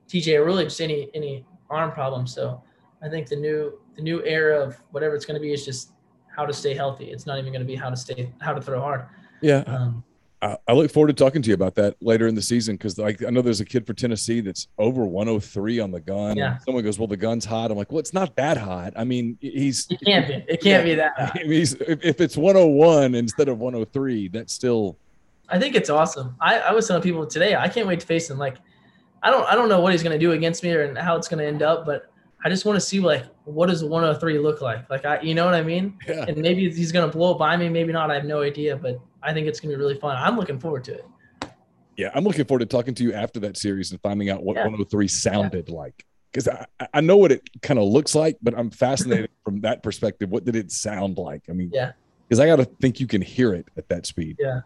TJ 0.08 0.38
or 0.38 0.46
really 0.46 0.64
just 0.64 0.80
any 0.80 1.10
any 1.14 1.44
arm 1.70 1.92
problems. 1.92 2.34
So 2.34 2.64
I 3.04 3.10
think 3.10 3.28
the 3.28 3.36
new 3.36 3.78
the 3.98 4.02
new 4.02 4.24
era 4.24 4.58
of 4.58 4.78
whatever 4.92 5.14
it's 5.14 5.26
going 5.26 5.36
to 5.36 5.42
be 5.42 5.52
is 5.52 5.66
just 5.66 5.92
how 6.34 6.46
to 6.46 6.54
stay 6.54 6.74
healthy. 6.74 7.12
It's 7.12 7.26
not 7.26 7.40
even 7.40 7.52
going 7.52 7.60
to 7.60 7.68
be 7.68 7.76
how 7.76 7.90
to 7.90 7.98
stay 7.98 8.32
how 8.40 8.54
to 8.54 8.62
throw 8.62 8.80
hard. 8.80 9.08
Yeah. 9.42 9.66
Um, 9.68 10.02
I, 10.42 10.58
I 10.68 10.74
look 10.74 10.92
forward 10.92 11.08
to 11.08 11.14
talking 11.14 11.42
to 11.42 11.48
you 11.48 11.54
about 11.54 11.76
that 11.76 11.96
later 12.02 12.28
in 12.28 12.36
the 12.36 12.42
season 12.42 12.76
because 12.76 12.98
like 12.98 13.24
I 13.24 13.30
know 13.30 13.42
there's 13.42 13.62
a 13.62 13.66
kid 13.66 13.88
for 13.88 13.94
Tennessee 13.94 14.42
that's 14.42 14.68
over 14.78 15.06
103 15.06 15.80
on 15.80 15.92
the 15.92 16.00
gun. 16.00 16.38
Yeah. 16.38 16.58
Someone 16.60 16.84
goes, 16.84 17.00
"Well, 17.00 17.08
the 17.08 17.18
gun's 17.18 17.46
hot." 17.46 17.72
I'm 17.72 17.78
like, 17.78 17.92
"Well, 17.92 18.00
it's 18.00 18.14
not 18.14 18.36
that 18.36 18.58
hot. 18.58 18.94
I 18.96 19.04
mean, 19.04 19.38
he's 19.42 19.88
it 19.90 20.00
can't 20.06 20.28
be. 20.28 20.34
It 20.48 20.62
can't 20.62 20.64
yeah, 20.64 20.84
be 20.84 20.96
that. 20.96 21.14
Hot. 21.18 21.32
I 21.40 21.44
mean, 21.44 21.52
he's, 21.52 21.74
if, 21.74 22.04
if 22.04 22.22
it's 22.22 22.38
101 22.38 23.16
instead 23.16 23.48
of 23.48 23.60
103, 23.60 24.28
that's 24.30 24.54
still. 24.54 24.98
I 25.48 25.60
think 25.60 25.76
it's 25.76 25.90
awesome. 25.90 26.36
I, 26.42 26.60
I 26.60 26.72
was 26.72 26.88
telling 26.88 27.04
people 27.04 27.26
today, 27.26 27.56
I 27.56 27.68
can't 27.70 27.88
wait 27.88 28.00
to 28.00 28.06
face 28.06 28.30
him. 28.30 28.38
Like, 28.38 28.58
I 29.24 29.32
don't 29.32 29.46
I 29.48 29.56
don't 29.56 29.70
know 29.70 29.80
what 29.80 29.92
he's 29.94 30.04
gonna 30.04 30.20
do 30.20 30.34
against 30.34 30.64
me 30.64 30.72
or 30.72 30.94
how 31.00 31.16
it's 31.16 31.28
gonna 31.28 31.44
end 31.44 31.64
up, 31.64 31.86
but 31.86 32.12
I 32.44 32.50
just 32.50 32.64
want 32.64 32.76
to 32.76 32.82
see 32.82 33.00
like 33.00 33.26
what 33.46 33.68
does 33.68 33.84
103 33.84 34.38
look 34.38 34.62
like? 34.62 34.88
Like 34.90 35.04
I, 35.06 35.20
you 35.22 35.34
know 35.34 35.46
what 35.46 35.56
I 35.56 35.64
mean? 35.64 35.98
Yeah. 36.08 36.26
And 36.28 36.38
maybe 36.38 36.70
he's 36.70 36.92
gonna 36.92 37.12
blow 37.12 37.34
by 37.34 37.58
me, 37.58 37.68
maybe 37.68 37.92
not. 37.92 38.12
I 38.12 38.16
have 38.16 38.26
no 38.26 38.44
idea, 38.44 38.76
but 38.76 39.00
I 39.26 39.34
think 39.34 39.48
it's 39.48 39.60
gonna 39.60 39.74
be 39.74 39.80
really 39.80 40.00
fun. 40.00 40.16
I'm 40.18 40.38
looking 40.38 40.60
forward 40.60 40.84
to 40.86 40.94
it. 40.96 41.06
Yeah, 41.98 42.12
I'm 42.14 42.24
looking 42.24 42.46
forward 42.46 42.60
to 42.60 42.66
talking 42.66 42.94
to 42.96 43.04
you 43.04 43.14
after 43.14 43.40
that 43.42 43.58
series 43.58 43.92
and 43.92 44.02
finding 44.02 44.30
out 44.30 44.44
what 44.44 44.56
yeah. 44.56 44.64
103 44.64 45.08
sounded 45.08 45.70
yeah. 45.70 45.76
like. 45.76 46.06
Because 46.32 46.50
I, 46.50 46.88
I 46.94 47.02
know 47.02 47.16
what 47.16 47.32
it 47.32 47.50
kind 47.62 47.80
of 47.80 47.86
looks 47.86 48.14
like, 48.14 48.38
but 48.42 48.58
I'm 48.58 48.70
fascinated 48.70 49.30
from 49.46 49.62
that 49.62 49.82
perspective. 49.82 50.30
What 50.30 50.44
did 50.44 50.58
it 50.58 50.72
sound 50.72 51.18
like? 51.18 51.44
I 51.50 51.54
mean, 51.54 51.72
yeah. 51.74 51.94
Because 52.28 52.42
I 52.42 52.48
got 52.48 52.58
to 52.58 52.66
think 52.66 53.00
you 53.00 53.08
can 53.08 53.22
hear 53.22 53.54
it 53.54 53.68
at 53.78 53.88
that 53.90 54.06
speed. 54.06 54.38
Yeah. 54.40 54.62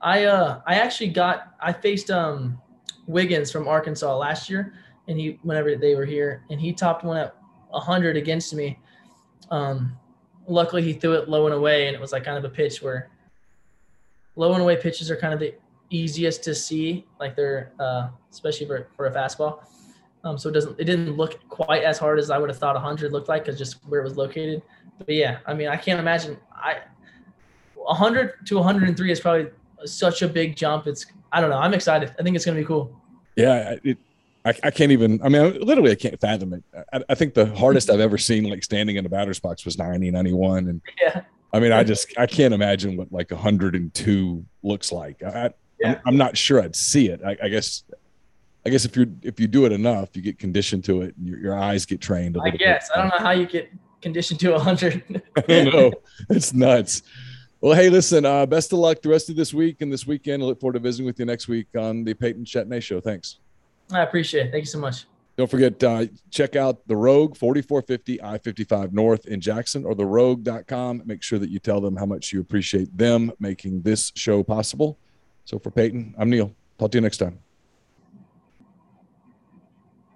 I 0.00 0.24
uh 0.24 0.60
I 0.66 0.74
actually 0.76 1.08
got 1.08 1.54
I 1.60 1.72
faced 1.72 2.10
um 2.10 2.60
Wiggins 3.06 3.50
from 3.50 3.66
Arkansas 3.66 4.16
last 4.16 4.48
year 4.48 4.74
and 5.08 5.18
he 5.18 5.38
whenever 5.42 5.76
they 5.76 5.94
were 5.94 6.04
here, 6.04 6.44
and 6.50 6.60
he 6.60 6.72
topped 6.72 7.04
one 7.04 7.16
at 7.16 7.36
100 7.70 8.16
against 8.16 8.54
me. 8.54 8.78
Um, 9.50 9.96
luckily, 10.46 10.82
he 10.82 10.92
threw 10.92 11.12
it 11.12 11.28
low 11.28 11.46
and 11.46 11.54
away, 11.54 11.86
and 11.86 11.94
it 11.94 12.00
was 12.00 12.12
like 12.12 12.24
kind 12.24 12.38
of 12.38 12.44
a 12.44 12.54
pitch 12.54 12.82
where 12.82 13.10
low 14.36 14.52
and 14.52 14.62
away 14.62 14.76
pitches 14.76 15.10
are 15.10 15.16
kind 15.16 15.34
of 15.34 15.40
the 15.40 15.54
easiest 15.90 16.42
to 16.44 16.54
see, 16.54 17.06
like 17.20 17.36
they're 17.36 17.72
uh, 17.78 18.08
especially 18.30 18.66
for, 18.66 18.88
for 18.96 19.06
a 19.06 19.12
fastball. 19.12 19.60
Um, 20.24 20.38
so 20.38 20.48
it 20.48 20.52
doesn't 20.52 20.80
it 20.80 20.84
didn't 20.84 21.16
look 21.16 21.46
quite 21.48 21.84
as 21.84 21.98
hard 21.98 22.18
as 22.18 22.30
I 22.30 22.38
would 22.38 22.48
have 22.48 22.58
thought 22.58 22.74
100 22.74 23.12
looked 23.12 23.28
like 23.28 23.44
because 23.44 23.58
just 23.58 23.76
where 23.86 24.00
it 24.00 24.04
was 24.04 24.16
located. 24.16 24.62
But 24.98 25.14
yeah, 25.14 25.38
I 25.46 25.54
mean, 25.54 25.68
I 25.68 25.76
can't 25.76 26.00
imagine 26.00 26.38
I 26.52 26.78
100 27.74 28.46
to 28.46 28.56
103 28.56 29.12
is 29.12 29.20
probably 29.20 29.50
such 29.84 30.22
a 30.22 30.28
big 30.28 30.56
jump. 30.56 30.86
It's 30.86 31.06
I 31.32 31.40
don't 31.40 31.50
know. 31.50 31.58
I'm 31.58 31.74
excited. 31.74 32.14
I 32.18 32.22
think 32.22 32.36
it's 32.36 32.44
gonna 32.44 32.58
be 32.58 32.64
cool. 32.64 32.98
Yeah, 33.36 33.76
it, 33.82 33.98
I, 34.44 34.54
I, 34.62 34.70
can't 34.70 34.92
even. 34.92 35.20
I 35.22 35.28
mean, 35.28 35.60
literally, 35.60 35.90
I 35.90 35.94
can't 35.94 36.20
fathom 36.20 36.52
it. 36.52 36.62
I, 36.92 37.02
I, 37.08 37.14
think 37.14 37.34
the 37.34 37.46
hardest 37.46 37.88
I've 37.88 38.00
ever 38.00 38.18
seen, 38.18 38.44
like 38.44 38.62
standing 38.62 38.96
in 38.96 39.06
a 39.06 39.08
batter's 39.08 39.40
box, 39.40 39.64
was 39.64 39.78
90, 39.78 40.10
91. 40.10 40.68
and 40.68 40.80
yeah. 41.00 41.22
I 41.54 41.60
mean, 41.60 41.70
I 41.70 41.84
just 41.84 42.12
I 42.18 42.26
can't 42.26 42.52
imagine 42.52 42.96
what 42.96 43.12
like 43.12 43.30
102 43.30 44.44
looks 44.64 44.90
like. 44.90 45.22
I, 45.22 45.50
yeah. 45.78 45.90
I'm, 45.90 46.00
I'm, 46.06 46.16
not 46.16 46.36
sure 46.36 46.60
I'd 46.60 46.74
see 46.74 47.10
it. 47.10 47.20
I, 47.24 47.36
I, 47.40 47.48
guess, 47.48 47.84
I 48.66 48.70
guess 48.70 48.84
if 48.84 48.96
you 48.96 49.16
if 49.22 49.38
you 49.38 49.46
do 49.46 49.64
it 49.64 49.70
enough, 49.70 50.16
you 50.16 50.22
get 50.22 50.36
conditioned 50.36 50.82
to 50.86 51.02
it, 51.02 51.16
and 51.16 51.28
your, 51.28 51.38
your 51.38 51.56
eyes 51.56 51.86
get 51.86 52.00
trained. 52.00 52.36
I 52.42 52.50
guess 52.50 52.88
bit. 52.88 52.98
I 52.98 53.02
don't 53.02 53.16
know 53.16 53.24
how 53.24 53.30
you 53.30 53.46
get 53.46 53.70
conditioned 54.02 54.40
to 54.40 54.50
100. 54.50 55.22
I 55.36 55.40
don't 55.42 55.72
know. 55.72 55.92
It's 56.28 56.52
nuts. 56.52 57.02
Well, 57.60 57.76
hey, 57.76 57.88
listen. 57.88 58.26
Uh, 58.26 58.46
best 58.46 58.72
of 58.72 58.80
luck 58.80 59.00
the 59.00 59.08
rest 59.08 59.30
of 59.30 59.36
this 59.36 59.54
week 59.54 59.80
and 59.80 59.92
this 59.92 60.08
weekend. 60.08 60.42
I 60.42 60.46
look 60.46 60.60
forward 60.60 60.74
to 60.74 60.80
visiting 60.80 61.06
with 61.06 61.20
you 61.20 61.24
next 61.24 61.46
week 61.46 61.68
on 61.78 62.02
the 62.02 62.14
Peyton 62.14 62.44
Chatagnier 62.44 62.82
Show. 62.82 63.00
Thanks. 63.00 63.38
I 63.92 64.02
appreciate 64.02 64.46
it. 64.46 64.50
Thank 64.50 64.62
you 64.62 64.70
so 64.70 64.80
much. 64.80 65.06
Don't 65.36 65.50
forget, 65.50 65.82
uh, 65.82 66.06
check 66.30 66.54
out 66.54 66.86
the 66.86 66.96
Rogue 66.96 67.36
4450 67.36 68.22
I 68.22 68.38
55 68.38 68.92
North 68.92 69.26
in 69.26 69.40
Jackson 69.40 69.84
or 69.84 69.94
the 69.94 70.06
rogue.com. 70.06 71.02
Make 71.04 71.22
sure 71.22 71.40
that 71.40 71.50
you 71.50 71.58
tell 71.58 71.80
them 71.80 71.96
how 71.96 72.06
much 72.06 72.32
you 72.32 72.40
appreciate 72.40 72.96
them 72.96 73.32
making 73.40 73.82
this 73.82 74.12
show 74.14 74.44
possible. 74.44 74.98
So 75.44 75.58
for 75.58 75.70
Peyton, 75.70 76.14
I'm 76.18 76.30
Neal. 76.30 76.54
Talk 76.78 76.92
to 76.92 76.98
you 76.98 77.02
next 77.02 77.18
time. 77.18 77.40